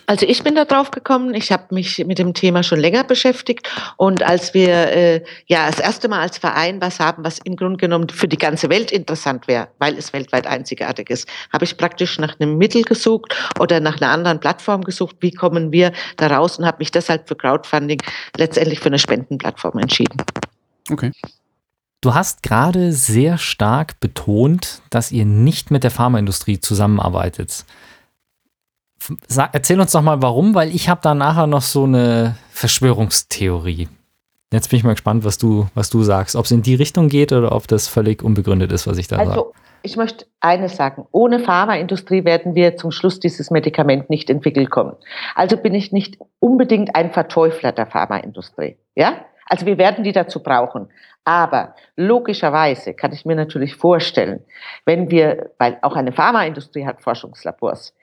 Also 0.06 0.26
ich 0.26 0.42
bin 0.42 0.54
da 0.54 0.64
drauf 0.64 0.90
gekommen, 0.90 1.34
ich 1.34 1.50
habe 1.50 1.74
mich 1.74 2.04
mit 2.06 2.18
dem 2.18 2.34
Thema 2.34 2.62
schon 2.62 2.78
länger 2.78 3.04
beschäftigt 3.04 3.68
und 3.96 4.22
als 4.22 4.54
wir 4.54 4.68
äh, 4.68 5.24
ja 5.46 5.66
das 5.66 5.80
erste 5.80 6.08
Mal 6.08 6.20
als 6.20 6.38
Verein 6.38 6.80
was 6.80 7.00
haben, 7.00 7.24
was 7.24 7.38
im 7.38 7.56
Grunde 7.56 7.78
genommen 7.78 8.08
für 8.08 8.28
die 8.28 8.36
ganze 8.36 8.68
Welt 8.68 8.92
interessant 8.92 9.48
wäre, 9.48 9.68
weil 9.78 9.96
es 9.96 10.12
weltweit 10.12 10.46
einzigartig 10.46 11.10
ist, 11.10 11.28
habe 11.52 11.64
ich 11.64 11.76
praktisch 11.76 12.18
nach 12.18 12.38
einem 12.38 12.58
Mittel 12.58 12.82
gesucht 12.82 13.34
oder 13.58 13.80
nach 13.80 14.00
einer 14.00 14.10
anderen 14.10 14.40
Plattform 14.40 14.82
gesucht, 14.84 15.16
wie 15.20 15.30
kommen 15.30 15.72
wir 15.72 15.92
da 16.16 16.26
raus 16.26 16.58
und 16.58 16.66
habe 16.66 16.78
mich 16.78 16.90
deshalb 16.90 17.28
für 17.28 17.36
Crowdfunding 17.36 18.00
letztendlich 18.36 18.80
für 18.80 18.86
eine 18.86 18.98
Spendenplattform 18.98 19.78
entschieden. 19.78 20.16
Okay. 20.90 21.12
Du 22.04 22.12
hast 22.12 22.42
gerade 22.42 22.92
sehr 22.92 23.38
stark 23.38 23.98
betont, 23.98 24.82
dass 24.90 25.10
ihr 25.10 25.24
nicht 25.24 25.70
mit 25.70 25.84
der 25.84 25.90
Pharmaindustrie 25.90 26.60
zusammenarbeitet. 26.60 27.64
Sag, 29.28 29.50
erzähl 29.52 29.80
uns 29.80 29.92
doch 29.92 30.02
mal 30.02 30.22
warum, 30.22 30.54
weil 30.54 30.74
ich 30.74 30.88
habe 30.88 31.00
da 31.02 31.14
nachher 31.14 31.46
noch 31.46 31.62
so 31.62 31.84
eine 31.84 32.36
Verschwörungstheorie. 32.50 33.88
Jetzt 34.52 34.70
bin 34.70 34.78
ich 34.78 34.84
mal 34.84 34.92
gespannt, 34.92 35.24
was 35.24 35.36
du, 35.36 35.66
was 35.74 35.90
du 35.90 36.02
sagst. 36.02 36.36
Ob 36.36 36.44
es 36.44 36.50
in 36.52 36.62
die 36.62 36.76
Richtung 36.76 37.08
geht 37.08 37.32
oder 37.32 37.52
ob 37.52 37.66
das 37.66 37.88
völlig 37.88 38.22
unbegründet 38.22 38.72
ist, 38.72 38.86
was 38.86 38.98
ich 38.98 39.08
da 39.08 39.16
also, 39.16 39.32
sage. 39.32 39.46
Ich 39.82 39.96
möchte 39.96 40.26
eines 40.40 40.76
sagen. 40.76 41.06
Ohne 41.10 41.40
Pharmaindustrie 41.40 42.24
werden 42.24 42.54
wir 42.54 42.76
zum 42.76 42.90
Schluss 42.90 43.20
dieses 43.20 43.50
Medikament 43.50 44.08
nicht 44.08 44.30
entwickelt 44.30 44.70
kommen. 44.70 44.94
Also 45.34 45.56
bin 45.56 45.74
ich 45.74 45.92
nicht 45.92 46.18
unbedingt 46.38 46.94
ein 46.94 47.12
Verteufler 47.12 47.72
der 47.72 47.86
Pharmaindustrie. 47.86 48.78
Ja? 48.94 49.24
Also 49.46 49.66
wir 49.66 49.76
werden 49.76 50.04
die 50.04 50.12
dazu 50.12 50.42
brauchen. 50.42 50.88
Aber 51.24 51.74
logischerweise 51.96 52.94
kann 52.94 53.12
ich 53.12 53.24
mir 53.24 53.34
natürlich 53.34 53.74
vorstellen, 53.74 54.44
wenn 54.84 55.10
wir, 55.10 55.50
weil 55.58 55.78
auch 55.82 55.96
eine 55.96 56.12
Pharmaindustrie 56.12 56.86
hat 56.86 57.02
Forschungslabors, 57.02 57.94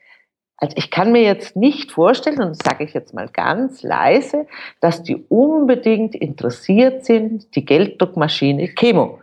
also 0.62 0.76
ich 0.76 0.92
kann 0.92 1.10
mir 1.10 1.22
jetzt 1.22 1.56
nicht 1.56 1.90
vorstellen, 1.90 2.40
und 2.40 2.50
das 2.50 2.58
sage 2.64 2.84
ich 2.84 2.94
jetzt 2.94 3.12
mal 3.12 3.28
ganz 3.28 3.82
leise, 3.82 4.46
dass 4.80 5.02
die 5.02 5.16
unbedingt 5.16 6.14
interessiert 6.14 7.04
sind, 7.04 7.56
die 7.56 7.64
Gelddruckmaschine 7.64 8.68
Chemo 8.68 9.18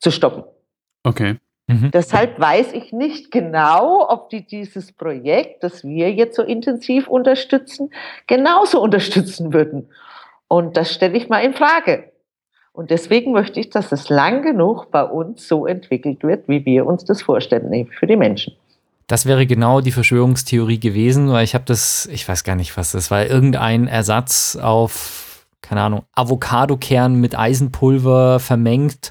zu 0.00 0.10
stoppen. 0.10 0.44
Okay. 1.02 1.36
Mhm. 1.66 1.90
Deshalb 1.92 2.38
weiß 2.38 2.74
ich 2.74 2.92
nicht 2.92 3.30
genau, 3.30 4.06
ob 4.06 4.28
die 4.28 4.46
dieses 4.46 4.92
Projekt, 4.92 5.64
das 5.64 5.82
wir 5.82 6.12
jetzt 6.12 6.36
so 6.36 6.42
intensiv 6.42 7.08
unterstützen, 7.08 7.90
genauso 8.26 8.82
unterstützen 8.82 9.54
würden. 9.54 9.88
Und 10.46 10.76
das 10.76 10.92
stelle 10.92 11.16
ich 11.16 11.30
mal 11.30 11.42
in 11.42 11.54
Frage. 11.54 12.12
Und 12.72 12.90
deswegen 12.90 13.32
möchte 13.32 13.60
ich, 13.60 13.70
dass 13.70 13.92
es 13.92 14.10
lang 14.10 14.42
genug 14.42 14.90
bei 14.90 15.04
uns 15.04 15.48
so 15.48 15.64
entwickelt 15.64 16.22
wird, 16.22 16.48
wie 16.48 16.66
wir 16.66 16.84
uns 16.84 17.06
das 17.06 17.22
vorstellen, 17.22 17.70
nämlich 17.70 17.96
für 17.96 18.06
die 18.06 18.16
Menschen. 18.16 18.56
Das 19.10 19.26
wäre 19.26 19.44
genau 19.44 19.80
die 19.80 19.90
Verschwörungstheorie 19.90 20.78
gewesen, 20.78 21.32
weil 21.32 21.42
ich 21.42 21.56
habe 21.56 21.64
das, 21.64 22.08
ich 22.12 22.28
weiß 22.28 22.44
gar 22.44 22.54
nicht, 22.54 22.76
was 22.76 22.92
das 22.92 23.10
war, 23.10 23.26
irgendein 23.26 23.88
Ersatz 23.88 24.54
auf, 24.54 25.46
keine 25.62 25.82
Ahnung, 25.82 26.04
Avocadokern 26.14 27.16
mit 27.16 27.36
Eisenpulver 27.36 28.38
vermengt, 28.38 29.10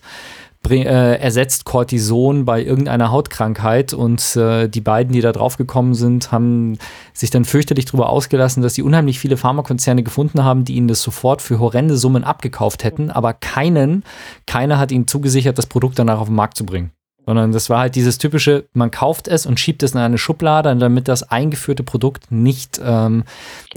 äh, 0.69 1.19
ersetzt 1.19 1.65
Cortison 1.65 2.45
bei 2.45 2.63
irgendeiner 2.63 3.11
Hautkrankheit 3.11 3.91
und 3.91 4.37
äh, 4.37 4.69
die 4.69 4.79
beiden, 4.79 5.11
die 5.11 5.19
da 5.19 5.33
drauf 5.33 5.57
gekommen 5.57 5.95
sind, 5.95 6.31
haben 6.31 6.77
sich 7.11 7.29
dann 7.29 7.43
fürchterlich 7.43 7.83
darüber 7.83 8.07
ausgelassen, 8.07 8.63
dass 8.63 8.75
sie 8.75 8.83
unheimlich 8.83 9.19
viele 9.19 9.35
Pharmakonzerne 9.35 10.03
gefunden 10.03 10.45
haben, 10.45 10.63
die 10.63 10.75
ihnen 10.75 10.87
das 10.87 11.01
sofort 11.01 11.41
für 11.41 11.59
horrende 11.59 11.97
Summen 11.97 12.23
abgekauft 12.23 12.85
hätten, 12.85 13.11
aber 13.11 13.33
keinen, 13.33 14.05
keiner 14.47 14.77
hat 14.77 14.93
ihnen 14.93 15.07
zugesichert, 15.07 15.57
das 15.57 15.65
Produkt 15.65 15.99
danach 15.99 16.21
auf 16.21 16.29
den 16.29 16.35
Markt 16.35 16.55
zu 16.55 16.65
bringen 16.65 16.93
sondern 17.25 17.51
das 17.51 17.69
war 17.69 17.79
halt 17.79 17.95
dieses 17.95 18.17
typische, 18.17 18.65
man 18.73 18.91
kauft 18.91 19.27
es 19.27 19.45
und 19.45 19.59
schiebt 19.59 19.83
es 19.83 19.93
in 19.93 19.99
eine 19.99 20.17
Schublade, 20.17 20.75
damit 20.75 21.07
das 21.07 21.29
eingeführte 21.29 21.83
Produkt 21.83 22.31
nicht 22.31 22.81
ähm, 22.83 23.23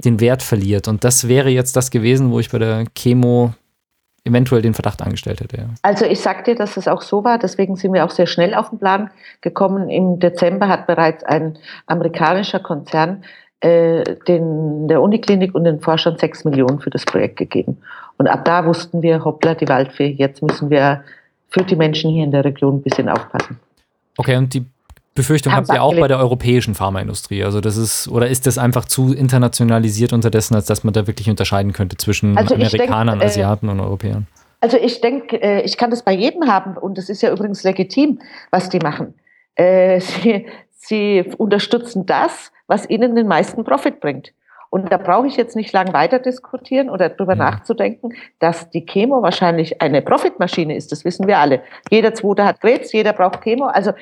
den 0.05 0.21
Wert 0.21 0.43
verliert. 0.43 0.89
Und 0.89 1.05
das 1.05 1.29
wäre 1.29 1.51
jetzt 1.51 1.77
das 1.77 1.91
gewesen, 1.91 2.31
wo 2.31 2.41
ich 2.41 2.51
bei 2.51 2.59
der 2.59 2.85
Chemo 2.97 3.53
eventuell 4.25 4.63
den 4.63 4.75
Verdacht 4.75 5.03
angestellt 5.03 5.41
hätte. 5.41 5.57
Ja. 5.57 5.65
Also 5.83 6.05
ich 6.05 6.21
sagte 6.21 6.55
dass 6.55 6.77
es 6.77 6.87
auch 6.87 7.03
so 7.03 7.25
war, 7.25 7.39
deswegen 7.39 7.77
sind 7.77 7.93
wir 7.93 8.05
auch 8.05 8.11
sehr 8.11 8.27
schnell 8.27 8.55
auf 8.55 8.71
den 8.71 8.79
Plan 8.79 9.11
gekommen. 9.41 9.91
Im 9.91 10.21
Dezember 10.21 10.69
hat 10.69 10.87
bereits 10.87 11.25
ein 11.25 11.59
amerikanischer 11.87 12.61
Konzern 12.61 13.25
äh, 13.61 14.17
den, 14.29 14.89
der 14.89 15.03
Uniklinik 15.03 15.55
und 15.55 15.65
den 15.65 15.81
Forschern 15.81 16.19
sechs 16.19 16.45
Millionen 16.45 16.81
für 16.81 16.91
das 16.91 17.05
Projekt 17.05 17.37
gegeben. 17.37 17.79
Und 18.19 18.29
ab 18.29 18.45
da 18.45 18.65
wussten 18.67 19.03
wir, 19.03 19.25
hoppla, 19.25 19.55
die 19.55 19.69
Waldfee, 19.69 20.11
jetzt 20.11 20.43
müssen 20.43 20.71
wir 20.71 21.03
für 21.53 21.63
die 21.63 21.77
Menschen 21.77 22.11
hier 22.11 22.25
in 22.25 22.31
der 22.31 22.45
Region 22.45 22.77
ein 22.77 22.83
bisschen 22.83 23.09
aufpassen. 23.09 23.61
Okay, 24.17 24.37
und 24.37 24.53
die 24.55 24.65
Befürchtung 25.15 25.53
habt 25.53 25.69
ihr 25.69 25.83
auch 25.83 25.95
bei 25.95 26.09
der 26.09 26.19
europäischen 26.19 26.75
Pharmaindustrie? 26.75 27.45
Also 27.45 27.61
das 27.61 27.77
ist, 27.77 28.09
oder 28.09 28.29
ist 28.29 28.47
das 28.47 28.57
einfach 28.57 28.87
zu 28.87 29.13
internationalisiert 29.13 30.13
unterdessen, 30.13 30.55
als 30.55 30.67
dass 30.67 30.85
man 30.85 30.95
da 30.95 31.07
wirklich 31.07 31.29
unterscheiden 31.29 31.73
könnte 31.73 31.99
zwischen 31.99 32.39
also 32.39 32.55
Amerikanern, 32.55 33.19
denk, 33.19 33.23
äh, 33.23 33.27
Asiaten 33.33 33.69
und 33.69 33.81
Europäern? 33.81 34.27
Also 34.61 34.79
ich 34.79 35.01
denke, 35.01 35.43
äh, 35.43 35.63
ich 35.63 35.77
kann 35.77 35.91
das 35.91 36.03
bei 36.03 36.13
jedem 36.13 36.47
haben 36.47 36.79
und 36.79 36.97
das 36.97 37.11
ist 37.11 37.21
ja 37.21 37.31
übrigens 37.31 37.63
legitim, 37.63 38.21
was 38.51 38.71
die 38.71 38.79
machen. 38.79 39.15
Äh, 39.55 40.01
sie, 40.01 40.47
sie 40.71 41.25
unterstützen 41.37 42.07
das, 42.07 42.51
was 42.67 42.89
ihnen 42.89 43.15
den 43.15 43.29
meisten 43.29 43.65
Profit 43.65 44.01
bringt. 44.01 44.33
Und 44.73 44.91
da 44.91 44.97
brauche 44.97 45.27
ich 45.27 45.37
jetzt 45.37 45.55
nicht 45.55 45.71
lang 45.75 45.93
weiter 45.93 46.19
diskutieren 46.19 46.89
oder 46.89 47.11
drüber 47.11 47.35
ja. 47.37 47.51
nachzudenken, 47.51 48.15
dass 48.39 48.71
die 48.71 48.87
Chemo 48.87 49.21
wahrscheinlich 49.21 49.83
eine 49.83 50.01
Profitmaschine 50.01 50.75
ist. 50.75 50.93
Das 50.93 51.05
wissen 51.05 51.27
wir 51.27 51.37
alle. 51.37 51.63
Jeder 51.91 52.15
Zweite 52.15 52.47
hat 52.47 52.63
Krebs, 52.63 52.91
jeder 52.91 53.13
braucht 53.13 53.43
Chemo. 53.43 53.67
Also 53.67 53.93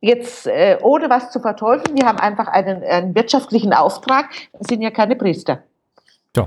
jetzt 0.00 0.46
äh, 0.46 0.78
ohne 0.80 1.10
was 1.10 1.32
zu 1.32 1.40
verteufeln, 1.40 1.98
wir 1.98 2.06
haben 2.06 2.20
einfach 2.20 2.46
einen, 2.46 2.84
einen 2.84 3.16
wirtschaftlichen 3.16 3.72
Auftrag, 3.72 4.30
wir 4.56 4.64
sind 4.64 4.80
ja 4.80 4.92
keine 4.92 5.16
Priester. 5.16 5.64
Ja. 6.36 6.46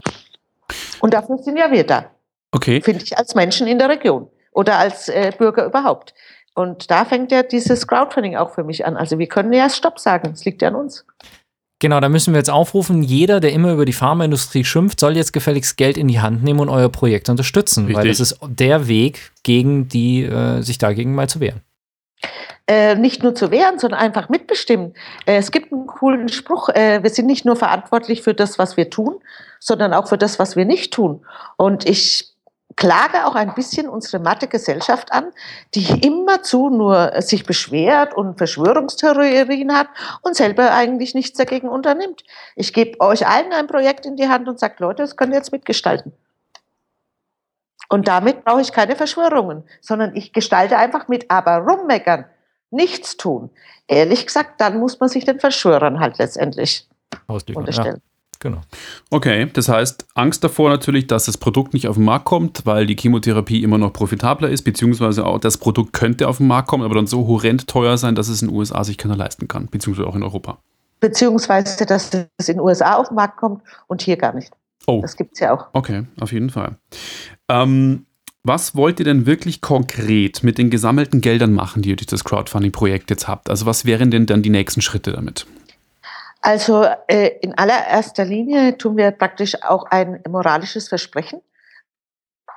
Und 1.01 1.13
dafür 1.13 1.37
sind 1.39 1.57
ja 1.57 1.69
wir 1.69 1.85
da. 1.85 2.05
Okay. 2.53 2.79
Finde 2.79 3.03
ich 3.03 3.17
als 3.17 3.35
Menschen 3.35 3.67
in 3.67 3.77
der 3.77 3.89
Region 3.89 4.29
oder 4.53 4.77
als 4.77 5.09
äh, 5.09 5.33
Bürger 5.37 5.65
überhaupt. 5.65 6.13
Und 6.53 6.89
da 6.89 7.03
fängt 7.03 7.29
ja 7.33 7.43
dieses 7.43 7.85
Crowdfunding 7.85 8.37
auch 8.37 8.51
für 8.51 8.63
mich 8.63 8.85
an. 8.85 8.95
Also 8.95 9.19
wir 9.19 9.27
können 9.27 9.51
ja 9.51 9.69
Stopp 9.69 9.99
sagen, 9.99 10.31
es 10.31 10.45
liegt 10.45 10.61
ja 10.61 10.69
an 10.69 10.75
uns. 10.75 11.05
Genau, 11.79 11.99
da 11.99 12.07
müssen 12.07 12.33
wir 12.33 12.37
jetzt 12.39 12.49
aufrufen, 12.49 13.03
jeder, 13.03 13.41
der 13.41 13.51
immer 13.51 13.73
über 13.73 13.85
die 13.85 13.93
Pharmaindustrie 13.93 14.63
schimpft, 14.63 14.99
soll 14.99 15.17
jetzt 15.17 15.33
gefälligst 15.33 15.75
Geld 15.75 15.97
in 15.97 16.07
die 16.07 16.21
Hand 16.21 16.41
nehmen 16.41 16.61
und 16.61 16.69
euer 16.69 16.89
Projekt 16.89 17.27
unterstützen, 17.27 17.85
Richtig. 17.85 17.97
weil 17.97 18.07
das 18.07 18.19
ist 18.21 18.39
der 18.47 18.87
Weg, 18.87 19.31
gegen 19.43 19.89
die, 19.89 20.23
äh, 20.23 20.61
sich 20.61 20.77
dagegen 20.77 21.13
mal 21.15 21.27
zu 21.27 21.39
wehren. 21.39 21.61
äh, 22.67 22.95
nicht 22.95 23.21
nur 23.21 23.35
zu 23.35 23.51
wehren, 23.51 23.77
sondern 23.77 23.99
einfach 23.99 24.29
mitbestimmen. 24.29 24.95
Äh, 25.25 25.37
es 25.37 25.51
gibt 25.51 25.71
einen 25.71 25.85
coolen 25.85 26.29
Spruch, 26.29 26.69
äh, 26.69 27.03
wir 27.03 27.09
sind 27.11 27.27
nicht 27.27 27.45
nur 27.45 27.55
verantwortlich 27.55 28.23
für 28.23 28.33
das, 28.33 28.57
was 28.57 28.77
wir 28.77 28.89
tun, 28.89 29.19
sondern 29.59 29.93
auch 29.93 30.07
für 30.07 30.17
das, 30.17 30.39
was 30.39 30.55
wir 30.55 30.65
nicht 30.65 30.93
tun. 30.93 31.25
Und 31.57 31.87
ich 31.87 32.34
klage 32.75 33.25
auch 33.25 33.35
ein 33.35 33.53
bisschen 33.53 33.87
unsere 33.87 34.21
matte 34.21 34.47
Gesellschaft 34.47 35.11
an, 35.11 35.31
die 35.73 36.05
immerzu 36.05 36.69
nur 36.69 37.21
sich 37.21 37.45
beschwert 37.45 38.13
und 38.13 38.37
Verschwörungstheorien 38.37 39.73
hat 39.73 39.87
und 40.21 40.35
selber 40.35 40.73
eigentlich 40.73 41.15
nichts 41.15 41.37
dagegen 41.37 41.69
unternimmt. 41.69 42.23
Ich 42.55 42.73
gebe 42.73 42.99
euch 42.99 43.27
allen 43.27 43.53
ein 43.53 43.67
Projekt 43.67 44.05
in 44.05 44.17
die 44.17 44.27
Hand 44.27 44.47
und 44.47 44.59
sage, 44.59 44.75
Leute, 44.79 45.03
das 45.03 45.15
könnt 45.15 45.31
ihr 45.31 45.37
jetzt 45.37 45.51
mitgestalten. 45.51 46.11
Und 47.89 48.07
damit 48.07 48.43
brauche 48.43 48.61
ich 48.61 48.71
keine 48.71 48.95
Verschwörungen, 48.95 49.63
sondern 49.79 50.15
ich 50.15 50.33
gestalte 50.33 50.77
einfach 50.77 51.07
mit. 51.07 51.29
Aber 51.29 51.57
rummeckern, 51.57 52.25
nichts 52.71 53.15
tun, 53.15 53.51
ehrlich 53.87 54.25
gesagt, 54.25 54.59
dann 54.59 54.79
muss 54.79 54.99
man 54.99 55.07
sich 55.07 55.23
den 55.23 55.39
Verschwörern 55.39 55.99
halt 55.99 56.17
letztendlich 56.17 56.89
unterstellen. 57.27 58.01
Ja. 58.03 58.14
Genau. 58.39 58.61
Okay, 59.09 59.47
das 59.53 59.69
heißt, 59.69 60.07
Angst 60.13 60.43
davor 60.43 60.69
natürlich, 60.69 61.07
dass 61.07 61.25
das 61.25 61.37
Produkt 61.37 61.73
nicht 61.73 61.87
auf 61.87 61.95
den 61.95 62.05
Markt 62.05 62.25
kommt, 62.25 62.65
weil 62.65 62.85
die 62.85 62.95
Chemotherapie 62.95 63.63
immer 63.63 63.77
noch 63.77 63.93
profitabler 63.93 64.49
ist, 64.49 64.63
beziehungsweise 64.63 65.25
auch 65.25 65.39
das 65.39 65.57
Produkt 65.57 65.93
könnte 65.93 66.27
auf 66.27 66.37
den 66.37 66.47
Markt 66.47 66.67
kommen, 66.67 66.83
aber 66.83 66.95
dann 66.95 67.07
so 67.07 67.27
horrend 67.27 67.67
teuer 67.67 67.97
sein, 67.97 68.15
dass 68.15 68.27
es 68.27 68.41
in 68.41 68.49
den 68.49 68.57
USA 68.57 68.83
sich 68.83 68.97
keiner 68.97 69.15
leisten 69.15 69.47
kann, 69.47 69.67
beziehungsweise 69.67 70.07
auch 70.07 70.15
in 70.15 70.23
Europa. 70.23 70.57
Beziehungsweise, 70.99 71.85
dass 71.85 72.11
es 72.37 72.49
in 72.49 72.57
den 72.57 72.61
USA 72.61 72.95
auf 72.95 73.09
den 73.09 73.15
Markt 73.15 73.37
kommt 73.37 73.61
und 73.87 74.01
hier 74.01 74.17
gar 74.17 74.33
nicht. 74.33 74.51
Oh. 74.87 75.01
Das 75.01 75.15
gibt 75.15 75.33
es 75.33 75.39
ja 75.39 75.53
auch. 75.53 75.67
Okay, 75.73 76.05
auf 76.19 76.31
jeden 76.31 76.49
Fall. 76.49 76.77
Ähm, 77.49 78.05
was 78.43 78.75
wollt 78.75 78.99
ihr 78.99 79.05
denn 79.05 79.25
wirklich 79.25 79.61
konkret 79.61 80.43
mit 80.43 80.59
den 80.59 80.69
gesammelten 80.69 81.19
Geldern 81.19 81.53
machen, 81.53 81.81
die 81.81 81.89
ihr 81.89 81.95
durch 81.95 82.05
das 82.05 82.23
Crowdfunding-Projekt 82.23 83.09
jetzt 83.09 83.27
habt? 83.27 83.49
Also 83.49 83.65
was 83.65 83.85
wären 83.85 84.11
denn 84.11 84.27
dann 84.27 84.43
die 84.43 84.51
nächsten 84.51 84.81
Schritte 84.81 85.11
damit? 85.11 85.47
Also 86.45 86.85
äh, 87.07 87.39
in 87.41 87.57
allererster 87.57 88.23
Linie 88.23 88.77
tun 88.77 88.97
wir 88.97 89.09
praktisch 89.09 89.63
auch 89.63 89.85
ein 89.85 90.21
moralisches 90.29 90.87
Versprechen, 90.87 91.41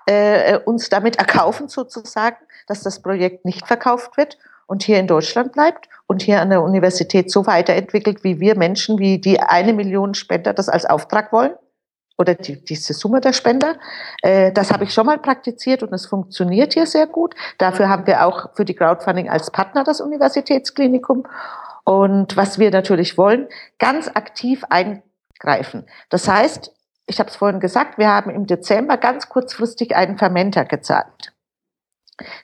äh, 0.04 0.58
uns 0.58 0.90
damit 0.90 1.16
erkaufen 1.16 1.68
sozusagen, 1.68 2.36
dass 2.66 2.82
das 2.82 3.00
Projekt 3.00 3.46
nicht 3.46 3.66
verkauft 3.66 4.18
wird 4.18 4.36
und 4.66 4.82
hier 4.82 4.98
in 4.98 5.06
Deutschland 5.06 5.52
bleibt 5.52 5.88
und 6.06 6.20
hier 6.20 6.42
an 6.42 6.50
der 6.50 6.62
Universität 6.62 7.30
so 7.30 7.46
weiterentwickelt, 7.46 8.24
wie 8.24 8.40
wir 8.40 8.58
Menschen, 8.58 8.98
wie 8.98 9.18
die 9.18 9.40
eine 9.40 9.72
Million 9.72 10.12
Spender 10.12 10.52
das 10.52 10.68
als 10.68 10.84
Auftrag 10.84 11.32
wollen 11.32 11.54
oder 12.18 12.34
die, 12.34 12.62
diese 12.62 12.92
Summe 12.92 13.22
der 13.22 13.32
Spender. 13.32 13.76
Äh, 14.20 14.52
das 14.52 14.70
habe 14.70 14.84
ich 14.84 14.92
schon 14.92 15.06
mal 15.06 15.18
praktiziert 15.18 15.82
und 15.82 15.94
es 15.94 16.04
funktioniert 16.04 16.74
hier 16.74 16.84
sehr 16.84 17.06
gut. 17.06 17.34
Dafür 17.56 17.88
haben 17.88 18.06
wir 18.06 18.26
auch 18.26 18.54
für 18.54 18.66
die 18.66 18.74
Crowdfunding 18.74 19.30
als 19.30 19.50
Partner 19.50 19.82
das 19.82 20.02
Universitätsklinikum. 20.02 21.26
Und 21.88 22.36
was 22.36 22.58
wir 22.58 22.70
natürlich 22.70 23.16
wollen, 23.16 23.48
ganz 23.78 24.08
aktiv 24.08 24.62
eingreifen. 24.68 25.86
Das 26.10 26.28
heißt, 26.28 26.70
ich 27.06 27.18
habe 27.18 27.30
es 27.30 27.36
vorhin 27.36 27.60
gesagt, 27.60 27.96
wir 27.96 28.08
haben 28.08 28.28
im 28.28 28.46
Dezember 28.46 28.98
ganz 28.98 29.30
kurzfristig 29.30 29.96
einen 29.96 30.18
Fermenter 30.18 30.66
gezahlt. 30.66 31.32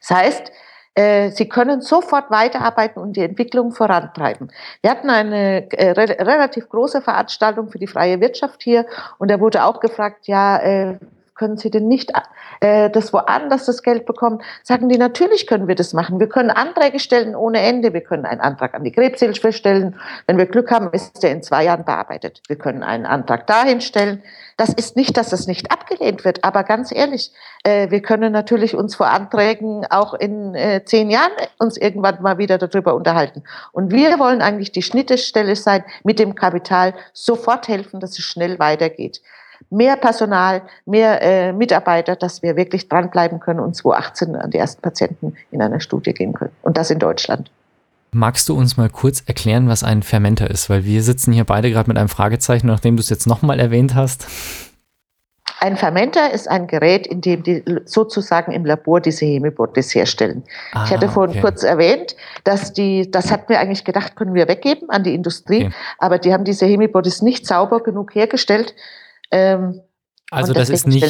Das 0.00 0.10
heißt, 0.10 0.50
äh, 0.94 1.30
Sie 1.30 1.46
können 1.46 1.82
sofort 1.82 2.30
weiterarbeiten 2.30 3.02
und 3.02 3.18
die 3.18 3.20
Entwicklung 3.20 3.72
vorantreiben. 3.72 4.50
Wir 4.80 4.90
hatten 4.90 5.10
eine 5.10 5.70
äh, 5.72 5.90
re 5.90 6.08
relativ 6.20 6.70
große 6.70 7.02
Veranstaltung 7.02 7.68
für 7.68 7.78
die 7.78 7.86
freie 7.86 8.22
Wirtschaft 8.22 8.62
hier 8.62 8.86
und 9.18 9.30
da 9.30 9.40
wurde 9.40 9.64
auch 9.64 9.80
gefragt, 9.80 10.26
ja, 10.26 10.56
äh, 10.56 10.98
können 11.34 11.56
Sie 11.56 11.70
denn 11.70 11.88
nicht 11.88 12.12
äh, 12.60 12.90
das 12.90 13.12
woanders 13.12 13.66
das 13.66 13.82
Geld 13.82 14.06
bekommen? 14.06 14.40
Sagen 14.62 14.88
die, 14.88 14.98
natürlich 14.98 15.46
können 15.46 15.66
wir 15.66 15.74
das 15.74 15.92
machen. 15.92 16.20
Wir 16.20 16.28
können 16.28 16.50
Anträge 16.50 17.00
stellen 17.00 17.34
ohne 17.34 17.60
Ende. 17.60 17.92
Wir 17.92 18.02
können 18.02 18.24
einen 18.24 18.40
Antrag 18.40 18.74
an 18.74 18.84
die 18.84 18.92
Krebshilfe 18.92 19.52
stellen. 19.52 19.98
Wenn 20.26 20.38
wir 20.38 20.46
Glück 20.46 20.70
haben, 20.70 20.90
ist 20.92 21.22
der 21.22 21.32
in 21.32 21.42
zwei 21.42 21.64
Jahren 21.64 21.84
bearbeitet. 21.84 22.40
Wir 22.46 22.56
können 22.56 22.82
einen 22.82 23.06
Antrag 23.06 23.46
dahin 23.46 23.80
stellen. 23.80 24.22
Das 24.56 24.68
ist 24.68 24.94
nicht, 24.94 25.16
dass 25.16 25.32
es 25.32 25.48
nicht 25.48 25.72
abgelehnt 25.72 26.24
wird, 26.24 26.44
aber 26.44 26.62
ganz 26.62 26.92
ehrlich, 26.92 27.32
äh, 27.64 27.90
wir 27.90 28.02
können 28.02 28.32
natürlich 28.32 28.76
uns 28.76 28.94
vor 28.94 29.08
Anträgen 29.08 29.84
auch 29.90 30.14
in 30.14 30.54
äh, 30.54 30.84
zehn 30.84 31.10
Jahren 31.10 31.32
uns 31.58 31.76
irgendwann 31.76 32.22
mal 32.22 32.38
wieder 32.38 32.58
darüber 32.58 32.94
unterhalten. 32.94 33.42
Und 33.72 33.92
wir 33.92 34.20
wollen 34.20 34.42
eigentlich 34.42 34.70
die 34.70 34.82
Schnittstelle 34.82 35.56
sein, 35.56 35.82
mit 36.04 36.20
dem 36.20 36.36
Kapital 36.36 36.94
sofort 37.12 37.66
helfen, 37.66 37.98
dass 37.98 38.12
es 38.12 38.24
schnell 38.24 38.60
weitergeht 38.60 39.20
mehr 39.70 39.96
Personal, 39.96 40.62
mehr 40.86 41.22
äh, 41.22 41.52
Mitarbeiter, 41.52 42.16
dass 42.16 42.42
wir 42.42 42.56
wirklich 42.56 42.88
dranbleiben 42.88 43.40
können 43.40 43.60
und 43.60 43.74
2018 43.74 44.36
an 44.36 44.50
die 44.50 44.58
ersten 44.58 44.82
Patienten 44.82 45.34
in 45.50 45.62
einer 45.62 45.80
Studie 45.80 46.12
gehen 46.12 46.32
können. 46.32 46.52
Und 46.62 46.76
das 46.76 46.90
in 46.90 46.98
Deutschland. 46.98 47.50
Magst 48.12 48.48
du 48.48 48.56
uns 48.56 48.76
mal 48.76 48.88
kurz 48.88 49.22
erklären, 49.26 49.68
was 49.68 49.82
ein 49.82 50.04
Fermenter 50.04 50.48
ist? 50.48 50.70
Weil 50.70 50.84
wir 50.84 51.02
sitzen 51.02 51.32
hier 51.32 51.44
beide 51.44 51.70
gerade 51.70 51.88
mit 51.88 51.98
einem 51.98 52.08
Fragezeichen, 52.08 52.68
nachdem 52.68 52.96
du 52.96 53.00
es 53.00 53.10
jetzt 53.10 53.26
nochmal 53.26 53.58
erwähnt 53.58 53.96
hast. 53.96 54.28
Ein 55.64 55.76
Fermenter 55.76 56.30
ist 56.30 56.48
ein 56.48 56.66
Gerät, 56.66 57.06
in 57.06 57.22
dem 57.22 57.42
die 57.42 57.64
sozusagen 57.86 58.52
im 58.52 58.66
Labor 58.66 59.00
diese 59.00 59.24
Hemibodies 59.24 59.94
herstellen. 59.94 60.44
Ah, 60.72 60.84
ich 60.84 60.90
hatte 60.90 61.08
vorhin 61.08 61.30
okay. 61.30 61.40
kurz 61.40 61.62
erwähnt, 61.62 62.16
dass 62.44 62.74
die, 62.74 63.10
das 63.10 63.32
hatten 63.32 63.48
wir 63.48 63.58
eigentlich 63.58 63.84
gedacht, 63.84 64.14
können 64.14 64.34
wir 64.34 64.46
weggeben 64.46 64.90
an 64.90 65.04
die 65.04 65.14
Industrie, 65.14 65.66
okay. 65.66 65.74
aber 65.98 66.18
die 66.18 66.34
haben 66.34 66.44
diese 66.44 66.66
Hemibodies 66.66 67.22
nicht 67.22 67.46
sauber 67.46 67.82
genug 67.82 68.14
hergestellt, 68.14 68.74
ähm, 69.30 69.80
also 70.30 70.52
das 70.52 70.70
ist 70.70 70.86
nicht, 70.86 71.02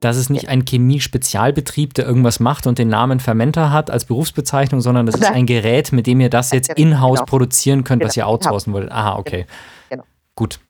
das 0.00 0.16
ist 0.16 0.30
nicht 0.30 0.48
ein 0.48 0.64
Chemie-Spezialbetrieb, 0.64 1.92
der 1.94 2.06
irgendwas 2.06 2.40
macht 2.40 2.66
und 2.66 2.78
den 2.78 2.88
Namen 2.88 3.20
Fermenter 3.20 3.72
hat 3.72 3.90
als 3.90 4.04
Berufsbezeichnung, 4.04 4.80
sondern 4.80 5.06
das 5.06 5.16
ist 5.16 5.24
ein 5.24 5.44
Gerät, 5.44 5.92
mit 5.92 6.06
dem 6.06 6.20
ihr 6.20 6.30
das 6.30 6.50
jetzt 6.52 6.70
in-house 6.70 7.18
genau. 7.18 7.26
produzieren 7.26 7.84
könnt, 7.84 8.00
genau. 8.00 8.08
was 8.08 8.16
ihr 8.16 8.22
genau. 8.22 8.32
outsourcen 8.34 8.72
wollt. 8.72 8.90
Aha, 8.90 9.18
okay. 9.18 9.46
Genau. 9.90 10.04
Gut. 10.34 10.60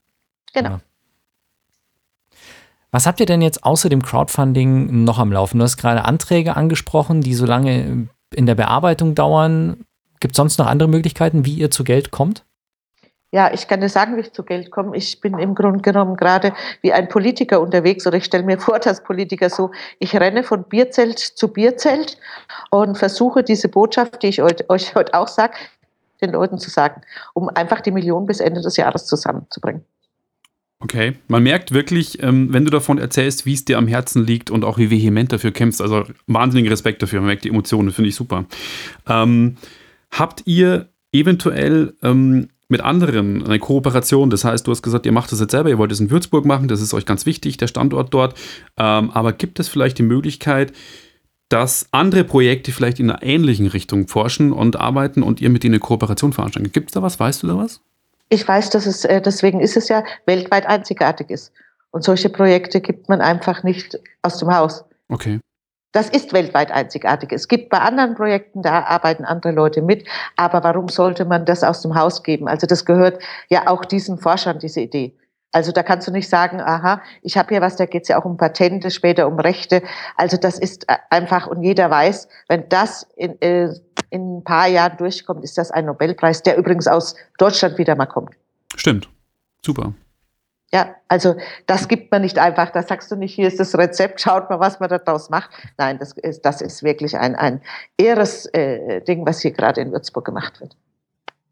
Genau. 0.54 0.70
Ja. 0.70 0.80
Was 2.90 3.06
habt 3.06 3.20
ihr 3.20 3.26
denn 3.26 3.42
jetzt 3.42 3.64
außer 3.64 3.88
dem 3.88 4.02
Crowdfunding 4.02 5.04
noch 5.04 5.18
am 5.18 5.32
Laufen? 5.32 5.58
Du 5.58 5.64
hast 5.64 5.76
gerade 5.76 6.04
Anträge 6.04 6.56
angesprochen, 6.56 7.20
die 7.20 7.34
so 7.34 7.46
lange 7.46 8.08
in 8.34 8.46
der 8.46 8.54
Bearbeitung 8.54 9.14
dauern. 9.14 9.84
Gibt 10.20 10.34
es 10.34 10.36
sonst 10.36 10.58
noch 10.58 10.66
andere 10.66 10.88
Möglichkeiten, 10.88 11.46
wie 11.46 11.54
ihr 11.54 11.70
zu 11.70 11.84
Geld 11.84 12.10
kommt? 12.10 12.44
Ja, 13.34 13.50
ich 13.52 13.66
kann 13.66 13.80
dir 13.80 13.88
sagen, 13.88 14.16
wie 14.16 14.20
ich 14.20 14.32
zu 14.32 14.42
Geld 14.42 14.70
komme. 14.70 14.94
Ich 14.94 15.18
bin 15.22 15.38
im 15.38 15.54
Grunde 15.54 15.80
genommen 15.80 16.16
gerade 16.16 16.52
wie 16.82 16.92
ein 16.92 17.08
Politiker 17.08 17.62
unterwegs 17.62 18.06
oder 18.06 18.18
ich 18.18 18.24
stelle 18.24 18.44
mir 18.44 18.58
vor, 18.60 18.78
dass 18.78 19.02
Politiker 19.02 19.48
so, 19.48 19.70
ich 19.98 20.14
renne 20.14 20.44
von 20.44 20.64
Bierzelt 20.64 21.18
zu 21.18 21.48
Bierzelt 21.48 22.18
und 22.70 22.98
versuche 22.98 23.42
diese 23.42 23.68
Botschaft, 23.68 24.22
die 24.22 24.28
ich 24.28 24.42
euch 24.42 24.94
heute 24.94 25.14
auch 25.14 25.28
sage, 25.28 25.54
den 26.20 26.32
Leuten 26.32 26.58
zu 26.58 26.68
sagen, 26.68 27.00
um 27.32 27.48
einfach 27.48 27.80
die 27.80 27.90
Millionen 27.90 28.26
bis 28.26 28.40
Ende 28.40 28.60
des 28.60 28.76
Jahres 28.76 29.06
zusammenzubringen. 29.06 29.82
Okay, 30.78 31.14
man 31.28 31.42
merkt 31.42 31.72
wirklich, 31.72 32.22
ähm, 32.22 32.52
wenn 32.52 32.64
du 32.64 32.70
davon 32.70 32.98
erzählst, 32.98 33.46
wie 33.46 33.54
es 33.54 33.64
dir 33.64 33.78
am 33.78 33.86
Herzen 33.86 34.26
liegt 34.26 34.50
und 34.50 34.64
auch 34.64 34.78
wie 34.78 34.90
vehement 34.90 35.32
dafür 35.32 35.52
kämpfst, 35.52 35.80
also 35.80 36.04
wahnsinnigen 36.26 36.70
Respekt 36.70 37.02
dafür, 37.02 37.20
man 37.20 37.28
merkt 37.28 37.44
die 37.44 37.50
Emotionen, 37.50 37.92
finde 37.92 38.08
ich 38.08 38.16
super. 38.16 38.44
Ähm, 39.08 39.56
habt 40.10 40.42
ihr 40.44 40.88
eventuell 41.12 41.94
ähm, 42.02 42.48
mit 42.72 42.80
anderen 42.80 43.44
eine 43.44 43.58
Kooperation. 43.58 44.30
Das 44.30 44.44
heißt, 44.44 44.66
du 44.66 44.72
hast 44.72 44.82
gesagt, 44.82 45.06
ihr 45.06 45.12
macht 45.12 45.30
das 45.30 45.38
jetzt 45.38 45.52
selber, 45.52 45.68
ihr 45.68 45.78
wollt 45.78 45.92
es 45.92 46.00
in 46.00 46.10
Würzburg 46.10 46.44
machen, 46.44 46.66
das 46.66 46.80
ist 46.80 46.94
euch 46.94 47.06
ganz 47.06 47.26
wichtig, 47.26 47.58
der 47.58 47.68
Standort 47.68 48.12
dort. 48.12 48.34
Ähm, 48.76 49.10
aber 49.10 49.32
gibt 49.32 49.60
es 49.60 49.68
vielleicht 49.68 49.98
die 49.98 50.02
Möglichkeit, 50.02 50.72
dass 51.48 51.86
andere 51.92 52.24
Projekte 52.24 52.72
vielleicht 52.72 52.98
in 52.98 53.10
einer 53.10 53.22
ähnlichen 53.22 53.66
Richtung 53.66 54.08
forschen 54.08 54.52
und 54.52 54.76
arbeiten 54.80 55.22
und 55.22 55.40
ihr 55.42 55.50
mit 55.50 55.62
denen 55.62 55.74
eine 55.74 55.80
Kooperation 55.80 56.32
veranstalten? 56.32 56.72
Gibt 56.72 56.88
es 56.88 56.94
da 56.94 57.02
was? 57.02 57.20
Weißt 57.20 57.42
du 57.42 57.46
da 57.46 57.58
was? 57.58 57.82
Ich 58.30 58.48
weiß, 58.48 58.70
dass 58.70 58.86
es, 58.86 59.04
äh, 59.04 59.20
deswegen 59.20 59.60
ist 59.60 59.76
es 59.76 59.88
ja 59.88 60.02
weltweit 60.24 60.66
einzigartig 60.66 61.28
ist. 61.28 61.52
Und 61.90 62.02
solche 62.02 62.30
Projekte 62.30 62.80
gibt 62.80 63.10
man 63.10 63.20
einfach 63.20 63.62
nicht 63.62 64.00
aus 64.22 64.38
dem 64.38 64.48
Haus. 64.48 64.82
Okay. 65.08 65.40
Das 65.92 66.08
ist 66.08 66.32
weltweit 66.32 66.72
einzigartig. 66.72 67.32
Es 67.32 67.48
gibt 67.48 67.68
bei 67.68 67.78
anderen 67.78 68.14
Projekten, 68.14 68.62
da 68.62 68.82
arbeiten 68.84 69.24
andere 69.24 69.52
Leute 69.52 69.82
mit. 69.82 70.08
Aber 70.36 70.64
warum 70.64 70.88
sollte 70.88 71.26
man 71.26 71.44
das 71.44 71.62
aus 71.62 71.82
dem 71.82 71.94
Haus 71.94 72.22
geben? 72.22 72.48
Also 72.48 72.66
das 72.66 72.84
gehört 72.84 73.22
ja 73.48 73.68
auch 73.68 73.84
diesen 73.84 74.18
Forschern, 74.18 74.58
diese 74.58 74.80
Idee. 74.80 75.14
Also 75.52 75.70
da 75.70 75.82
kannst 75.82 76.08
du 76.08 76.12
nicht 76.12 76.30
sagen, 76.30 76.62
aha, 76.62 77.02
ich 77.20 77.36
habe 77.36 77.50
hier 77.50 77.60
was, 77.60 77.76
da 77.76 77.84
geht 77.84 78.02
es 78.02 78.08
ja 78.08 78.18
auch 78.18 78.24
um 78.24 78.38
Patente, 78.38 78.90
später 78.90 79.28
um 79.28 79.38
Rechte. 79.38 79.82
Also 80.16 80.38
das 80.38 80.58
ist 80.58 80.88
äh, 80.88 80.96
einfach, 81.10 81.46
und 81.46 81.62
jeder 81.62 81.90
weiß, 81.90 82.26
wenn 82.48 82.70
das 82.70 83.06
in, 83.16 83.40
äh, 83.42 83.68
in 84.08 84.38
ein 84.38 84.44
paar 84.44 84.66
Jahren 84.66 84.96
durchkommt, 84.96 85.44
ist 85.44 85.58
das 85.58 85.70
ein 85.70 85.84
Nobelpreis, 85.84 86.42
der 86.42 86.56
übrigens 86.56 86.88
aus 86.88 87.14
Deutschland 87.36 87.76
wieder 87.76 87.94
mal 87.96 88.06
kommt. 88.06 88.34
Stimmt. 88.76 89.10
Super. 89.64 89.92
Ja, 90.74 90.94
also 91.08 91.36
das 91.66 91.86
gibt 91.86 92.10
man 92.10 92.22
nicht 92.22 92.38
einfach. 92.38 92.70
Da 92.70 92.82
sagst 92.82 93.10
du 93.10 93.16
nicht, 93.16 93.34
hier 93.34 93.46
ist 93.46 93.60
das 93.60 93.76
Rezept, 93.76 94.20
schaut 94.20 94.48
mal, 94.48 94.58
was 94.58 94.80
man 94.80 94.88
daraus 94.88 95.28
macht. 95.28 95.50
Nein, 95.76 95.98
das 95.98 96.12
ist, 96.12 96.42
das 96.46 96.62
ist 96.62 96.82
wirklich 96.82 97.16
ein, 97.18 97.34
ein 97.34 97.60
ehres 97.98 98.46
äh, 98.46 99.02
Ding, 99.02 99.26
was 99.26 99.40
hier 99.40 99.50
gerade 99.50 99.82
in 99.82 99.92
Würzburg 99.92 100.24
gemacht 100.24 100.60
wird. 100.60 100.76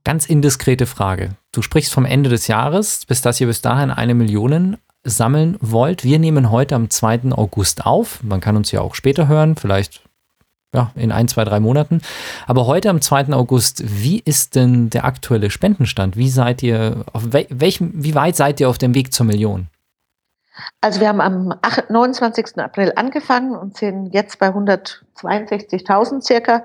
Ganz 0.05 0.27
indiskrete 0.27 0.87
Frage. 0.87 1.31
Du 1.53 1.61
sprichst 1.61 1.93
vom 1.93 2.07
Ende 2.07 2.31
des 2.31 2.47
Jahres, 2.47 3.05
bis 3.05 3.21
dass 3.21 3.41
ihr 3.41 3.47
bis 3.47 3.61
dahin 3.61 3.91
eine 3.91 4.15
Million 4.15 4.79
sammeln 5.05 5.59
wollt. 5.61 6.05
Wir 6.05 6.19
nehmen 6.19 6.51
heute 6.51 6.75
am 6.75 6.89
2. 6.89 7.33
August 7.33 7.85
auf. 7.85 8.23
Man 8.23 8.41
kann 8.41 8.57
uns 8.57 8.73
ja 8.73 8.81
auch 8.81 8.95
später 8.95 9.29
hören, 9.29 9.57
vielleicht 9.57 10.03
ja, 10.75 10.93
in 10.95 11.11
ein, 11.13 11.29
zwei, 11.29 11.45
drei 11.45 11.61
Monaten. 11.61 12.01
Aber 12.47 12.67
heute 12.67 12.91
am 12.91 13.01
2. 13.01 13.33
August, 13.33 13.83
wie 13.85 14.21
ist 14.21 14.55
denn 14.55 14.91
der 14.91 15.05
aktuelle 15.05 15.51
Spendenstand? 15.51 16.17
Wie 16.17 16.31
seid 16.31 16.63
ihr, 16.63 17.05
auf 17.13 17.25
welchem, 17.33 17.93
wie 17.95 18.15
weit 18.15 18.37
seid 18.37 18.61
ihr 18.61 18.69
auf 18.69 18.79
dem 18.79 18.95
Weg 18.95 19.13
zur 19.13 19.27
Million? 19.27 19.67
Also 20.81 21.01
wir 21.01 21.09
haben 21.09 21.21
am 21.21 21.55
8, 21.63 21.91
29. 21.91 22.59
April 22.59 22.93
angefangen 22.97 23.57
und 23.57 23.77
sind 23.77 24.13
jetzt 24.13 24.39
bei 24.39 24.49
162.000 24.49 26.23
circa. 26.23 26.65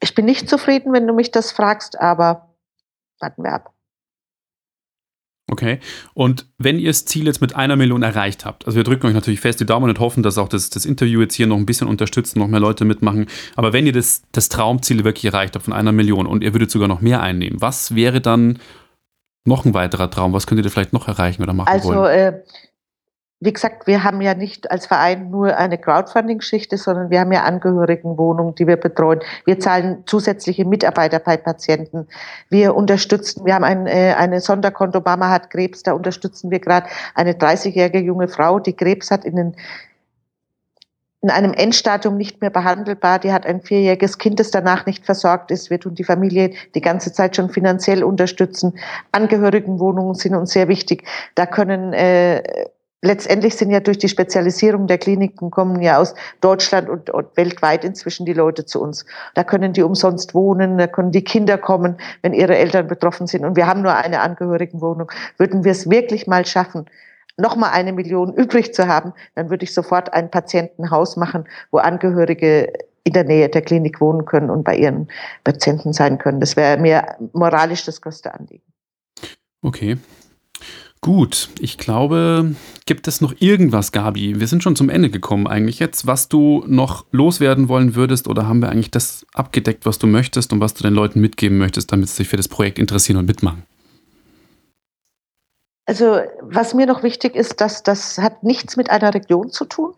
Ich 0.00 0.14
bin 0.14 0.24
nicht 0.24 0.48
zufrieden, 0.48 0.92
wenn 0.92 1.06
du 1.06 1.12
mich 1.12 1.30
das 1.30 1.52
fragst, 1.52 2.00
aber 2.00 2.48
warten 3.20 3.44
wir 3.44 3.52
ab. 3.52 3.72
Okay. 5.50 5.80
Und 6.14 6.46
wenn 6.58 6.78
ihr 6.78 6.88
das 6.88 7.04
Ziel 7.04 7.26
jetzt 7.26 7.40
mit 7.40 7.56
einer 7.56 7.74
Million 7.74 8.02
erreicht 8.02 8.44
habt, 8.44 8.66
also 8.66 8.76
wir 8.76 8.84
drücken 8.84 9.08
euch 9.08 9.14
natürlich 9.14 9.40
fest 9.40 9.58
die 9.58 9.66
Daumen 9.66 9.90
und 9.90 9.98
hoffen, 9.98 10.22
dass 10.22 10.38
auch 10.38 10.48
das, 10.48 10.70
das 10.70 10.86
Interview 10.86 11.20
jetzt 11.20 11.34
hier 11.34 11.48
noch 11.48 11.56
ein 11.56 11.66
bisschen 11.66 11.88
unterstützt, 11.88 12.36
noch 12.36 12.46
mehr 12.46 12.60
Leute 12.60 12.84
mitmachen. 12.84 13.26
Aber 13.56 13.72
wenn 13.72 13.84
ihr 13.84 13.92
das, 13.92 14.22
das 14.32 14.48
Traumziel 14.48 15.02
wirklich 15.02 15.24
erreicht 15.24 15.56
habt 15.56 15.64
von 15.64 15.74
einer 15.74 15.92
Million 15.92 16.26
und 16.26 16.44
ihr 16.44 16.54
würdet 16.54 16.70
sogar 16.70 16.86
noch 16.86 17.00
mehr 17.00 17.20
einnehmen, 17.20 17.60
was 17.60 17.94
wäre 17.96 18.20
dann 18.20 18.60
noch 19.44 19.64
ein 19.64 19.74
weiterer 19.74 20.10
Traum? 20.10 20.32
Was 20.32 20.46
könntet 20.46 20.66
ihr 20.66 20.70
vielleicht 20.70 20.92
noch 20.92 21.08
erreichen 21.08 21.42
oder 21.42 21.52
machen 21.52 21.68
also, 21.68 21.88
wollen? 21.88 21.98
Also, 21.98 22.36
äh, 22.36 22.42
wie 23.40 23.54
gesagt, 23.54 23.86
wir 23.86 24.04
haben 24.04 24.20
ja 24.20 24.34
nicht 24.34 24.70
als 24.70 24.86
Verein 24.86 25.30
nur 25.30 25.56
eine 25.56 25.78
Crowdfunding-Geschichte, 25.78 26.76
sondern 26.76 27.08
wir 27.08 27.20
haben 27.20 27.32
ja 27.32 27.44
Angehörigenwohnungen, 27.44 28.54
die 28.54 28.66
wir 28.66 28.76
betreuen. 28.76 29.20
Wir 29.46 29.58
zahlen 29.58 30.02
zusätzliche 30.04 30.66
Mitarbeiter 30.66 31.18
bei 31.20 31.38
Patienten. 31.38 32.06
Wir 32.50 32.76
unterstützen, 32.76 33.46
wir 33.46 33.54
haben 33.54 33.64
ein 33.64 33.86
äh, 33.86 34.14
eine 34.16 34.40
Sonderkonto, 34.40 35.00
Mama 35.02 35.30
hat 35.30 35.48
Krebs, 35.48 35.82
da 35.82 35.92
unterstützen 35.92 36.50
wir 36.50 36.60
gerade 36.60 36.86
eine 37.14 37.32
30-jährige 37.32 38.00
junge 38.00 38.28
Frau, 38.28 38.60
die 38.60 38.74
Krebs 38.74 39.10
hat 39.10 39.24
in 39.24 39.36
den 39.36 39.56
in 41.22 41.28
einem 41.28 41.52
Endstadium 41.52 42.16
nicht 42.16 42.40
mehr 42.40 42.48
behandelbar. 42.48 43.18
Die 43.18 43.30
hat 43.30 43.44
ein 43.44 43.60
vierjähriges 43.60 44.16
Kind, 44.16 44.40
das 44.40 44.50
danach 44.50 44.86
nicht 44.86 45.04
versorgt 45.04 45.50
ist. 45.50 45.68
Wir 45.68 45.78
tun 45.78 45.94
die 45.94 46.04
Familie 46.04 46.52
die 46.74 46.80
ganze 46.80 47.12
Zeit 47.12 47.36
schon 47.36 47.50
finanziell 47.50 48.02
unterstützen. 48.02 48.78
Angehörigenwohnungen 49.12 50.14
sind 50.14 50.34
uns 50.34 50.52
sehr 50.52 50.68
wichtig. 50.68 51.04
Da 51.34 51.44
können 51.44 51.92
äh, 51.92 52.42
letztendlich 53.02 53.56
sind 53.56 53.70
ja 53.70 53.80
durch 53.80 53.98
die 53.98 54.08
Spezialisierung 54.08 54.86
der 54.86 54.98
Kliniken 54.98 55.50
kommen 55.50 55.80
ja 55.80 55.98
aus 55.98 56.14
Deutschland 56.40 56.88
und, 56.88 57.10
und, 57.10 57.36
weltweit 57.36 57.84
inzwischen 57.84 58.26
die 58.26 58.32
Leute 58.32 58.64
zu 58.64 58.80
uns. 58.80 59.06
Da 59.34 59.44
können 59.44 59.72
die 59.72 59.82
umsonst 59.82 60.34
wohnen, 60.34 60.78
da 60.78 60.86
können 60.86 61.12
die 61.12 61.24
Kinder 61.24 61.58
kommen, 61.58 61.96
wenn 62.22 62.32
ihre 62.32 62.56
Eltern 62.56 62.86
betroffen 62.88 63.26
sind. 63.26 63.44
Und 63.44 63.56
wir 63.56 63.66
haben 63.66 63.82
nur 63.82 63.94
eine 63.94 64.20
Angehörigenwohnung. 64.20 65.10
Würden 65.38 65.64
wir 65.64 65.72
es 65.72 65.88
wirklich 65.88 66.26
mal 66.26 66.44
schaffen, 66.46 66.86
nochmal 67.36 67.70
eine 67.70 67.92
Million 67.92 68.34
übrig 68.34 68.74
zu 68.74 68.86
haben, 68.86 69.14
dann 69.34 69.50
würde 69.50 69.64
ich 69.64 69.72
sofort 69.72 70.12
ein 70.12 70.30
Patientenhaus 70.30 71.16
machen, 71.16 71.48
wo 71.70 71.78
Angehörige 71.78 72.72
in 73.04 73.14
der 73.14 73.24
Nähe 73.24 73.48
der 73.48 73.62
Klinik 73.62 74.00
wohnen 74.00 74.26
können 74.26 74.50
und 74.50 74.62
bei 74.62 74.76
ihren 74.76 75.08
Patienten 75.42 75.94
sein 75.94 76.18
können. 76.18 76.38
Das 76.38 76.54
wäre 76.54 76.76
mir 76.76 77.16
moralisch 77.32 77.84
das 77.86 78.02
größte 78.02 78.34
Anliegen. 78.34 78.62
Okay, 79.62 79.96
Gut, 81.02 81.48
ich 81.58 81.78
glaube, 81.78 82.54
gibt 82.84 83.08
es 83.08 83.22
noch 83.22 83.32
irgendwas, 83.38 83.90
Gabi? 83.90 84.38
Wir 84.38 84.46
sind 84.46 84.62
schon 84.62 84.76
zum 84.76 84.90
Ende 84.90 85.08
gekommen 85.08 85.46
eigentlich 85.46 85.78
jetzt, 85.78 86.06
was 86.06 86.28
du 86.28 86.62
noch 86.66 87.06
loswerden 87.10 87.70
wollen 87.70 87.94
würdest 87.94 88.28
oder 88.28 88.46
haben 88.46 88.60
wir 88.60 88.68
eigentlich 88.68 88.90
das 88.90 89.24
abgedeckt, 89.32 89.86
was 89.86 89.98
du 89.98 90.06
möchtest 90.06 90.52
und 90.52 90.60
was 90.60 90.74
du 90.74 90.82
den 90.82 90.92
Leuten 90.92 91.22
mitgeben 91.22 91.56
möchtest, 91.56 91.90
damit 91.90 92.10
sie 92.10 92.16
sich 92.16 92.28
für 92.28 92.36
das 92.36 92.48
Projekt 92.48 92.78
interessieren 92.78 93.16
und 93.16 93.24
mitmachen? 93.24 93.62
Also, 95.86 96.20
was 96.42 96.74
mir 96.74 96.84
noch 96.84 97.02
wichtig 97.02 97.34
ist, 97.34 97.62
dass 97.62 97.82
das 97.82 98.18
hat 98.18 98.42
nichts 98.42 98.76
mit 98.76 98.90
einer 98.90 99.14
Region 99.14 99.50
zu 99.50 99.64
tun. 99.64 99.94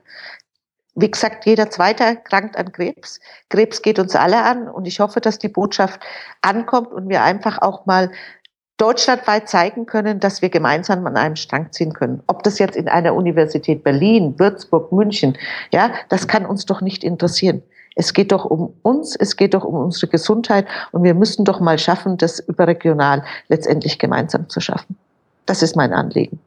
Wie 0.95 1.11
gesagt, 1.11 1.47
jeder 1.47 1.69
Zweite 1.69 2.17
krankt 2.23 2.57
an 2.57 2.71
Krebs. 2.71 3.19
Krebs 3.49 3.83
geht 3.83 3.99
uns 3.99 4.15
alle 4.15 4.45
an 4.45 4.69
und 4.69 4.87
ich 4.87 5.01
hoffe, 5.01 5.21
dass 5.21 5.38
die 5.38 5.49
Botschaft 5.49 6.01
ankommt 6.43 6.93
und 6.93 7.09
wir 7.09 7.25
einfach 7.25 7.61
auch 7.61 7.87
mal 7.87 8.12
deutschlandweit 8.79 9.49
zeigen 9.49 9.87
können, 9.87 10.21
dass 10.21 10.43
wir 10.43 10.49
gemeinsam 10.49 11.07
an 11.07 11.17
einem 11.17 11.37
Strang 11.37 11.73
ziehen 11.73 11.93
können. 11.93 12.23
Ob 12.27 12.43
das 12.43 12.59
jetzt 12.59 12.77
in 12.77 12.89
einer 12.89 13.15
Universität 13.15 13.85
Berlin, 13.85 14.39
Würzburg, 14.39 14.93
München, 14.93 15.37
ja, 15.73 15.93
das 16.09 16.27
kann 16.27 16.47
uns 16.47 16.67
doch 16.67 16.81
nicht 16.81 17.05
interessieren. 17.05 17.63
Es 17.95 18.15
geht 18.15 18.33
doch 18.33 18.45
um 18.45 18.75
uns, 18.83 19.15
es 19.17 19.37
geht 19.37 19.55
doch 19.55 19.65
um 19.65 19.75
unsere 19.75 20.09
Gesundheit 20.09 20.67
und 20.93 21.03
wir 21.05 21.15
müssen 21.15 21.45
doch 21.45 21.61
mal 21.61 21.79
schaffen, 21.79 22.17
das 22.17 22.41
überregional 22.41 23.23
letztendlich 23.49 23.99
gemeinsam 23.99 24.49
zu 24.49 24.61
schaffen. 24.61 24.97
Das 25.47 25.63
ist 25.63 25.77
mein 25.77 25.93
Anliegen. 25.93 26.41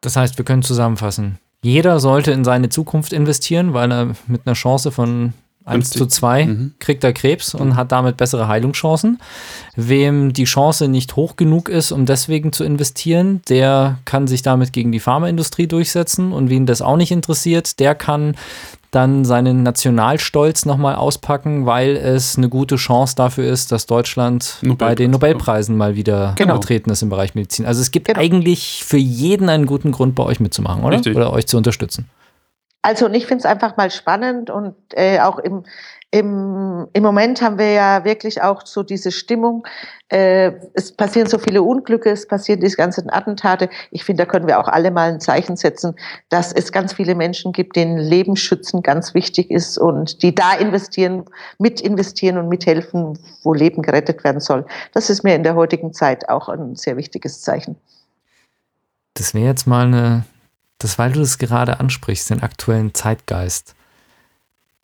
Das 0.00 0.16
heißt, 0.16 0.38
wir 0.38 0.44
können 0.44 0.62
zusammenfassen. 0.62 1.38
Jeder 1.62 2.00
sollte 2.00 2.32
in 2.32 2.44
seine 2.44 2.68
Zukunft 2.68 3.12
investieren, 3.12 3.74
weil 3.74 3.92
er 3.92 4.10
mit 4.26 4.46
einer 4.46 4.54
Chance 4.54 4.90
von 4.90 5.32
1 5.66 5.90
zu 5.90 6.06
2 6.06 6.46
mhm. 6.46 6.74
kriegt 6.78 7.02
er 7.04 7.12
Krebs 7.12 7.54
und 7.54 7.76
hat 7.76 7.92
damit 7.92 8.16
bessere 8.16 8.46
Heilungschancen. 8.46 9.18
Wem 9.74 10.32
die 10.32 10.44
Chance 10.44 10.88
nicht 10.88 11.16
hoch 11.16 11.36
genug 11.36 11.68
ist, 11.68 11.90
um 11.92 12.06
deswegen 12.06 12.52
zu 12.52 12.64
investieren, 12.64 13.42
der 13.48 13.98
kann 14.04 14.28
sich 14.28 14.42
damit 14.42 14.72
gegen 14.72 14.92
die 14.92 15.00
Pharmaindustrie 15.00 15.66
durchsetzen. 15.66 16.32
Und 16.32 16.50
wen 16.50 16.66
das 16.66 16.82
auch 16.82 16.96
nicht 16.96 17.10
interessiert, 17.10 17.80
der 17.80 17.96
kann 17.96 18.36
dann 18.92 19.24
seinen 19.24 19.64
Nationalstolz 19.64 20.64
nochmal 20.64 20.94
auspacken, 20.94 21.66
weil 21.66 21.96
es 21.96 22.38
eine 22.38 22.48
gute 22.48 22.76
Chance 22.76 23.16
dafür 23.16 23.50
ist, 23.50 23.72
dass 23.72 23.86
Deutschland 23.86 24.58
bei 24.78 24.94
den 24.94 25.10
Nobelpreisen 25.10 25.76
mal 25.76 25.96
wieder 25.96 26.34
genau. 26.36 26.54
vertreten 26.54 26.90
ist 26.90 27.02
im 27.02 27.10
Bereich 27.10 27.34
Medizin. 27.34 27.66
Also 27.66 27.80
es 27.80 27.90
gibt 27.90 28.06
genau. 28.06 28.20
eigentlich 28.20 28.84
für 28.86 28.96
jeden 28.96 29.48
einen 29.48 29.66
guten 29.66 29.90
Grund, 29.92 30.14
bei 30.14 30.22
euch 30.22 30.40
mitzumachen, 30.40 30.84
oder? 30.84 30.96
Richtig. 30.96 31.16
Oder 31.16 31.32
euch 31.32 31.46
zu 31.46 31.56
unterstützen. 31.56 32.08
Also 32.86 33.06
und 33.06 33.14
ich 33.14 33.26
finde 33.26 33.40
es 33.40 33.46
einfach 33.46 33.76
mal 33.76 33.90
spannend 33.90 34.48
und 34.48 34.76
äh, 34.94 35.18
auch 35.18 35.40
im, 35.40 35.64
im, 36.12 36.86
im 36.92 37.02
Moment 37.02 37.42
haben 37.42 37.58
wir 37.58 37.72
ja 37.72 38.04
wirklich 38.04 38.42
auch 38.42 38.64
so 38.64 38.84
diese 38.84 39.10
Stimmung. 39.10 39.66
Äh, 40.08 40.52
es 40.72 40.92
passieren 40.92 41.28
so 41.28 41.38
viele 41.38 41.62
Unglücke, 41.62 42.10
es 42.10 42.28
passieren 42.28 42.60
diese 42.60 42.76
ganzen 42.76 43.10
Attentate. 43.10 43.70
Ich 43.90 44.04
finde, 44.04 44.22
da 44.22 44.30
können 44.30 44.46
wir 44.46 44.60
auch 44.60 44.68
alle 44.68 44.92
mal 44.92 45.10
ein 45.10 45.18
Zeichen 45.18 45.56
setzen, 45.56 45.96
dass 46.28 46.52
es 46.52 46.70
ganz 46.70 46.92
viele 46.92 47.16
Menschen 47.16 47.50
gibt, 47.50 47.74
denen 47.74 47.98
Leben 47.98 48.36
schützen 48.36 48.82
ganz 48.82 49.14
wichtig 49.14 49.50
ist 49.50 49.78
und 49.78 50.22
die 50.22 50.32
da 50.32 50.52
investieren, 50.54 51.24
mit 51.58 51.80
investieren 51.80 52.38
und 52.38 52.48
mithelfen, 52.48 53.18
wo 53.42 53.52
Leben 53.52 53.82
gerettet 53.82 54.22
werden 54.22 54.40
soll. 54.40 54.64
Das 54.92 55.10
ist 55.10 55.24
mir 55.24 55.34
in 55.34 55.42
der 55.42 55.56
heutigen 55.56 55.92
Zeit 55.92 56.28
auch 56.28 56.48
ein 56.48 56.76
sehr 56.76 56.96
wichtiges 56.96 57.40
Zeichen. 57.40 57.74
Das 59.14 59.34
wäre 59.34 59.46
jetzt 59.46 59.66
mal 59.66 59.86
eine 59.86 60.24
das, 60.78 60.98
weil 60.98 61.12
du 61.12 61.20
das 61.20 61.38
gerade 61.38 61.80
ansprichst, 61.80 62.30
den 62.30 62.42
aktuellen 62.42 62.94
Zeitgeist. 62.94 63.74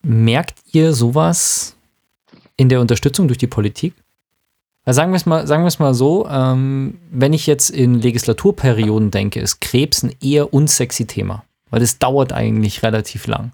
Merkt 0.02 0.58
ihr 0.72 0.94
sowas 0.94 1.76
in 2.56 2.68
der 2.68 2.80
Unterstützung 2.80 3.28
durch 3.28 3.38
die 3.38 3.46
Politik? 3.46 3.94
Also 4.84 4.96
sagen 4.96 5.12
wir 5.12 5.16
es 5.16 5.26
mal, 5.26 5.46
sagen 5.46 5.62
wir 5.62 5.68
es 5.68 5.78
mal 5.78 5.94
so, 5.94 6.26
ähm, 6.28 6.98
wenn 7.10 7.32
ich 7.32 7.46
jetzt 7.46 7.70
in 7.70 7.94
Legislaturperioden 7.94 9.10
denke, 9.10 9.40
ist 9.40 9.60
Krebs 9.60 10.02
ein 10.02 10.14
eher 10.20 10.52
unsexy 10.52 11.06
Thema, 11.06 11.44
weil 11.70 11.82
es 11.82 11.98
dauert 11.98 12.32
eigentlich 12.32 12.82
relativ 12.82 13.26
lang. 13.28 13.52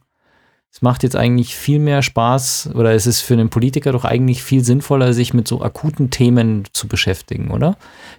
Es 0.71 0.83
macht 0.83 1.03
jetzt 1.03 1.17
eigentlich 1.17 1.57
viel 1.57 1.79
mehr 1.79 2.03
Spaß 2.03 2.71
oder 2.75 2.93
es 2.93 3.07
ist 3.07 3.23
für 3.23 3.35
einen 3.35 3.49
Politiker 3.49 3.93
doch 3.93 4.05
eigentlich 4.05 4.43
viel 4.43 4.63
sinnvoller, 4.63 5.13
sich 5.13 5.35
mit 5.35 5.49
so 5.49 5.63
akuten 5.63 6.11
Themen 6.11 6.65
zu 6.73 6.89
beschäftigen, 6.89 7.51
oder? 7.51 7.77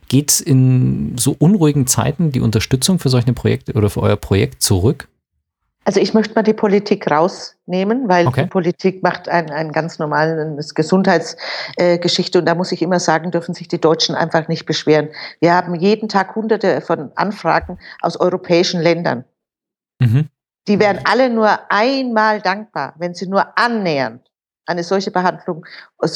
Geht 0.07 0.41
in 0.41 1.15
so 1.17 1.35
unruhigen 1.37 1.87
Zeiten 1.87 2.31
die 2.31 2.41
Unterstützung 2.41 2.99
für 2.99 3.09
solche 3.09 3.33
Projekte 3.33 3.73
oder 3.73 3.89
für 3.89 4.01
euer 4.01 4.17
Projekt 4.17 4.63
zurück? 4.63 5.07
Also 5.85 6.01
ich 6.01 6.13
möchte 6.13 6.35
mal 6.35 6.43
die 6.43 6.53
Politik 6.53 7.09
rausnehmen, 7.09 8.09
weil 8.09 8.27
okay. 8.27 8.43
die 8.43 8.49
Politik 8.49 9.01
macht 9.01 9.29
einen, 9.29 9.49
einen 9.49 9.71
ganz 9.71 9.97
normalen 9.97 10.59
Gesundheitsgeschichte 10.75 12.37
äh, 12.37 12.41
und 12.41 12.45
da 12.45 12.53
muss 12.55 12.71
ich 12.71 12.81
immer 12.81 12.99
sagen, 12.99 13.31
dürfen 13.31 13.55
sich 13.55 13.67
die 13.67 13.81
Deutschen 13.81 14.13
einfach 14.13 14.47
nicht 14.47 14.65
beschweren. 14.65 15.09
Wir 15.39 15.55
haben 15.55 15.75
jeden 15.75 16.09
Tag 16.09 16.35
hunderte 16.35 16.81
von 16.81 17.11
Anfragen 17.15 17.79
aus 18.01 18.19
europäischen 18.19 18.81
Ländern. 18.81 19.23
Mhm. 19.99 20.27
Die 20.69 20.79
wären 20.79 20.99
alle 21.03 21.31
nur 21.31 21.49
einmal 21.69 22.41
dankbar, 22.41 22.93
wenn 22.99 23.15
sie 23.15 23.27
nur 23.27 23.57
annähernd 23.57 24.21
eine 24.67 24.83
solche 24.83 25.09
Behandlung 25.09 25.65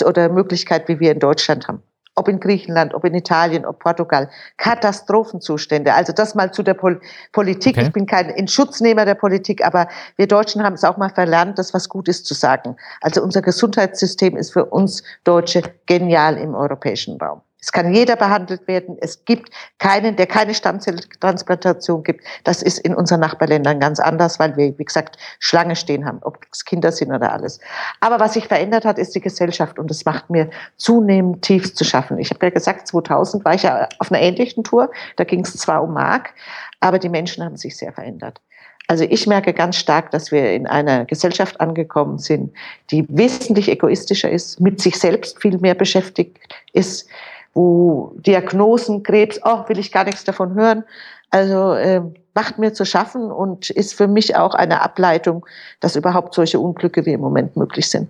oder 0.05 0.29
Möglichkeit, 0.29 0.87
wie 0.87 0.99
wir 0.99 1.11
in 1.11 1.19
Deutschland 1.19 1.67
haben. 1.67 1.81
Ob 2.13 2.27
in 2.27 2.39
Griechenland, 2.39 2.93
ob 2.93 3.03
in 3.03 3.15
Italien, 3.15 3.65
ob 3.65 3.79
Portugal. 3.79 4.29
Katastrophenzustände. 4.57 5.91
Also 5.95 6.13
das 6.13 6.35
mal 6.35 6.53
zu 6.53 6.61
der 6.61 6.75
Pol 6.75 7.01
Politik. 7.31 7.75
Okay. 7.75 7.87
Ich 7.87 7.93
bin 7.93 8.05
kein 8.05 8.29
Inschutznehmer 8.29 9.05
der 9.05 9.15
Politik, 9.15 9.65
aber 9.65 9.87
wir 10.17 10.27
Deutschen 10.27 10.63
haben 10.63 10.73
es 10.73 10.83
auch 10.83 10.97
mal 10.97 11.09
verlernt, 11.09 11.57
das 11.57 11.73
was 11.73 11.89
Gutes 11.89 12.23
zu 12.23 12.35
sagen. 12.35 12.75
Also 13.01 13.23
unser 13.23 13.41
Gesundheitssystem 13.41 14.37
ist 14.37 14.53
für 14.53 14.65
uns 14.65 15.01
Deutsche 15.23 15.63
genial 15.87 16.37
im 16.37 16.53
europäischen 16.53 17.17
Raum. 17.17 17.41
Es 17.63 17.71
kann 17.71 17.93
jeder 17.93 18.17
behandelt 18.17 18.67
werden. 18.67 18.97
Es 18.99 19.23
gibt 19.23 19.49
keinen, 19.79 20.17
der 20.17 20.27
keine 20.27 20.53
Stammzelltransplantation 20.53 22.03
gibt. 22.03 22.21
Das 22.43 22.61
ist 22.61 22.77
in 22.79 22.93
unseren 22.93 23.21
Nachbarländern 23.21 23.79
ganz 23.79 24.01
anders, 24.01 24.37
weil 24.37 24.57
wir, 24.57 24.77
wie 24.77 24.83
gesagt, 24.83 25.17
Schlange 25.39 25.77
stehen 25.77 26.05
haben, 26.05 26.19
ob 26.23 26.39
es 26.51 26.65
Kinder 26.65 26.91
sind 26.91 27.13
oder 27.13 27.31
alles. 27.31 27.61
Aber 28.01 28.19
was 28.19 28.33
sich 28.33 28.49
verändert 28.49 28.83
hat, 28.83 28.99
ist 28.99 29.15
die 29.15 29.21
Gesellschaft 29.21 29.79
und 29.79 29.89
es 29.89 30.03
macht 30.03 30.29
mir 30.29 30.49
zunehmend 30.75 31.41
tief 31.41 31.73
zu 31.73 31.85
schaffen. 31.85 32.19
Ich 32.19 32.31
habe 32.31 32.45
ja 32.45 32.49
gesagt, 32.49 32.85
2000 32.85 33.45
war 33.45 33.53
ich 33.53 33.63
ja 33.63 33.87
auf 33.99 34.11
einer 34.11 34.21
ähnlichen 34.21 34.65
Tour. 34.65 34.91
Da 35.15 35.23
ging 35.23 35.45
es 35.45 35.53
zwar 35.53 35.83
um 35.83 35.93
Mark, 35.93 36.33
aber 36.81 36.99
die 36.99 37.07
Menschen 37.07 37.45
haben 37.45 37.55
sich 37.55 37.77
sehr 37.77 37.93
verändert. 37.93 38.41
Also 38.87 39.05
ich 39.05 39.25
merke 39.25 39.53
ganz 39.53 39.77
stark, 39.77 40.11
dass 40.11 40.33
wir 40.33 40.51
in 40.51 40.67
einer 40.67 41.05
Gesellschaft 41.05 41.61
angekommen 41.61 42.17
sind, 42.17 42.53
die 42.91 43.05
wesentlich 43.07 43.69
egoistischer 43.69 44.29
ist, 44.29 44.59
mit 44.59 44.81
sich 44.81 44.99
selbst 44.99 45.41
viel 45.41 45.57
mehr 45.59 45.75
beschäftigt 45.75 46.37
ist, 46.73 47.07
wo 47.53 48.13
Diagnosen, 48.17 49.03
Krebs, 49.03 49.39
oh, 49.43 49.67
will 49.67 49.79
ich 49.79 49.91
gar 49.91 50.05
nichts 50.05 50.23
davon 50.23 50.55
hören. 50.55 50.83
Also 51.29 51.73
äh, 51.73 52.01
macht 52.35 52.57
mir 52.57 52.73
zu 52.73 52.85
schaffen 52.85 53.31
und 53.31 53.69
ist 53.69 53.93
für 53.93 54.07
mich 54.07 54.35
auch 54.35 54.53
eine 54.53 54.81
Ableitung, 54.81 55.45
dass 55.79 55.95
überhaupt 55.95 56.33
solche 56.33 56.59
Unglücke 56.59 57.05
wie 57.05 57.13
im 57.13 57.21
Moment 57.21 57.55
möglich 57.55 57.89
sind. 57.89 58.09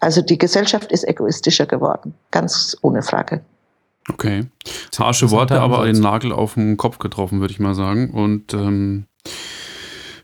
Also 0.00 0.20
die 0.20 0.38
Gesellschaft 0.38 0.90
ist 0.90 1.06
egoistischer 1.06 1.66
geworden, 1.66 2.14
ganz 2.30 2.76
ohne 2.82 3.02
Frage. 3.02 3.40
Okay. 4.08 4.46
Harsche 4.98 5.30
Worte, 5.30 5.60
aber 5.60 5.84
den 5.84 6.00
Nagel 6.00 6.32
auf 6.32 6.54
den 6.54 6.76
Kopf 6.76 6.98
getroffen, 6.98 7.40
würde 7.40 7.52
ich 7.52 7.60
mal 7.60 7.74
sagen. 7.74 8.10
Und 8.10 8.52
ähm, 8.52 9.06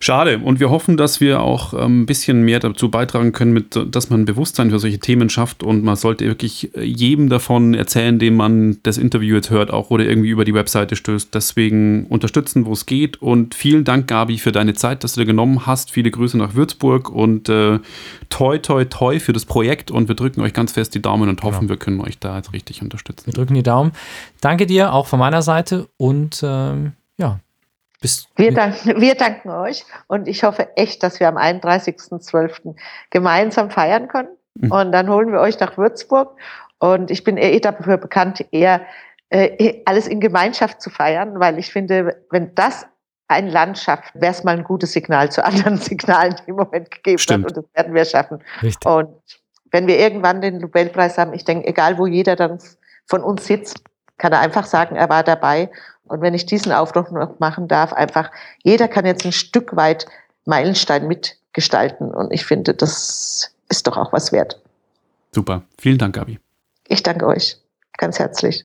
Schade. 0.00 0.38
Und 0.38 0.60
wir 0.60 0.70
hoffen, 0.70 0.96
dass 0.96 1.20
wir 1.20 1.40
auch 1.40 1.74
ähm, 1.74 2.02
ein 2.02 2.06
bisschen 2.06 2.42
mehr 2.42 2.60
dazu 2.60 2.90
beitragen 2.90 3.32
können, 3.32 3.52
mit, 3.52 3.78
dass 3.90 4.10
man 4.10 4.24
Bewusstsein 4.24 4.70
für 4.70 4.78
solche 4.78 4.98
Themen 4.98 5.28
schafft. 5.28 5.62
Und 5.62 5.82
man 5.82 5.96
sollte 5.96 6.24
wirklich 6.26 6.70
jedem 6.76 7.28
davon 7.28 7.74
erzählen, 7.74 8.18
dem 8.18 8.36
man 8.36 8.78
das 8.82 8.98
Interview 8.98 9.36
jetzt 9.36 9.50
hört, 9.50 9.72
auch 9.72 9.90
oder 9.90 10.04
irgendwie 10.04 10.30
über 10.30 10.44
die 10.44 10.54
Webseite 10.54 10.96
stößt. 10.96 11.34
Deswegen 11.34 12.06
unterstützen, 12.06 12.66
wo 12.66 12.72
es 12.72 12.86
geht. 12.86 13.20
Und 13.20 13.54
vielen 13.54 13.84
Dank, 13.84 14.06
Gabi, 14.06 14.38
für 14.38 14.52
deine 14.52 14.74
Zeit, 14.74 15.04
dass 15.04 15.14
du 15.14 15.20
dir 15.20 15.26
genommen 15.26 15.66
hast. 15.66 15.90
Viele 15.90 16.10
Grüße 16.10 16.38
nach 16.38 16.54
Würzburg 16.54 17.10
und 17.10 17.48
äh, 17.48 17.80
toi, 18.28 18.58
toi, 18.58 18.84
toi 18.84 19.18
für 19.18 19.32
das 19.32 19.44
Projekt. 19.44 19.90
Und 19.90 20.08
wir 20.08 20.14
drücken 20.14 20.40
euch 20.40 20.52
ganz 20.52 20.72
fest 20.72 20.94
die 20.94 21.02
Daumen 21.02 21.28
und 21.28 21.42
hoffen, 21.42 21.64
ja. 21.64 21.70
wir 21.70 21.76
können 21.76 22.00
euch 22.00 22.18
da 22.18 22.36
jetzt 22.36 22.52
richtig 22.52 22.82
unterstützen. 22.82 23.26
Wir 23.26 23.34
drücken 23.34 23.54
die 23.54 23.62
Daumen. 23.62 23.92
Danke 24.40 24.66
dir 24.66 24.92
auch 24.92 25.06
von 25.06 25.18
meiner 25.18 25.42
Seite 25.42 25.88
und 25.96 26.40
ähm, 26.44 26.92
ja, 27.16 27.40
bist 28.00 28.28
wir, 28.36 28.52
danken, 28.52 29.00
wir 29.00 29.14
danken 29.14 29.50
euch 29.50 29.84
und 30.06 30.28
ich 30.28 30.44
hoffe 30.44 30.76
echt, 30.76 31.02
dass 31.02 31.18
wir 31.18 31.28
am 31.28 31.36
31.12. 31.36 32.76
gemeinsam 33.10 33.70
feiern 33.70 34.08
können. 34.08 34.28
Mhm. 34.54 34.72
Und 34.72 34.92
dann 34.92 35.08
holen 35.08 35.32
wir 35.32 35.40
euch 35.40 35.58
nach 35.58 35.76
Würzburg. 35.76 36.36
Und 36.78 37.10
ich 37.10 37.24
bin 37.24 37.36
eh 37.36 37.58
dafür 37.58 37.96
bekannt, 37.96 38.44
eher 38.52 38.82
äh, 39.30 39.82
alles 39.84 40.06
in 40.06 40.20
Gemeinschaft 40.20 40.80
zu 40.80 40.90
feiern, 40.90 41.40
weil 41.40 41.58
ich 41.58 41.72
finde, 41.72 42.16
wenn 42.30 42.54
das 42.54 42.86
ein 43.26 43.48
Land 43.48 43.78
schafft, 43.78 44.14
wäre 44.14 44.32
es 44.32 44.42
mal 44.42 44.56
ein 44.56 44.64
gutes 44.64 44.92
Signal 44.92 45.30
zu 45.30 45.44
anderen 45.44 45.76
Signalen, 45.78 46.36
die 46.36 46.50
im 46.50 46.56
Moment 46.56 46.90
gegeben 46.90 47.18
Stimmt. 47.18 47.46
Und 47.46 47.56
das 47.56 47.64
werden 47.74 47.94
wir 47.94 48.04
schaffen. 48.04 48.42
Richtig. 48.62 48.90
Und 48.90 49.08
wenn 49.70 49.86
wir 49.86 49.98
irgendwann 49.98 50.40
den 50.40 50.58
Nobelpreis 50.58 51.18
haben, 51.18 51.34
ich 51.34 51.44
denke, 51.44 51.66
egal 51.66 51.98
wo 51.98 52.06
jeder 52.06 52.36
dann 52.36 52.58
von 53.06 53.22
uns 53.22 53.46
sitzt, 53.46 53.82
kann 54.18 54.32
er 54.32 54.40
einfach 54.40 54.66
sagen, 54.66 54.96
er 54.96 55.08
war 55.08 55.22
dabei 55.22 55.70
und 56.08 56.20
wenn 56.20 56.34
ich 56.34 56.46
diesen 56.46 56.72
Aufruf 56.72 57.10
noch 57.10 57.38
machen 57.38 57.68
darf, 57.68 57.92
einfach, 57.92 58.30
jeder 58.62 58.88
kann 58.88 59.06
jetzt 59.06 59.24
ein 59.24 59.32
Stück 59.32 59.76
weit 59.76 60.06
Meilenstein 60.44 61.06
mitgestalten. 61.06 62.12
Und 62.12 62.32
ich 62.32 62.44
finde, 62.44 62.74
das 62.74 63.52
ist 63.68 63.86
doch 63.86 63.96
auch 63.96 64.12
was 64.12 64.32
wert. 64.32 64.60
Super. 65.32 65.62
Vielen 65.78 65.98
Dank, 65.98 66.14
Gabi. 66.14 66.38
Ich 66.88 67.02
danke 67.02 67.26
euch 67.26 67.58
ganz 67.98 68.18
herzlich. 68.18 68.64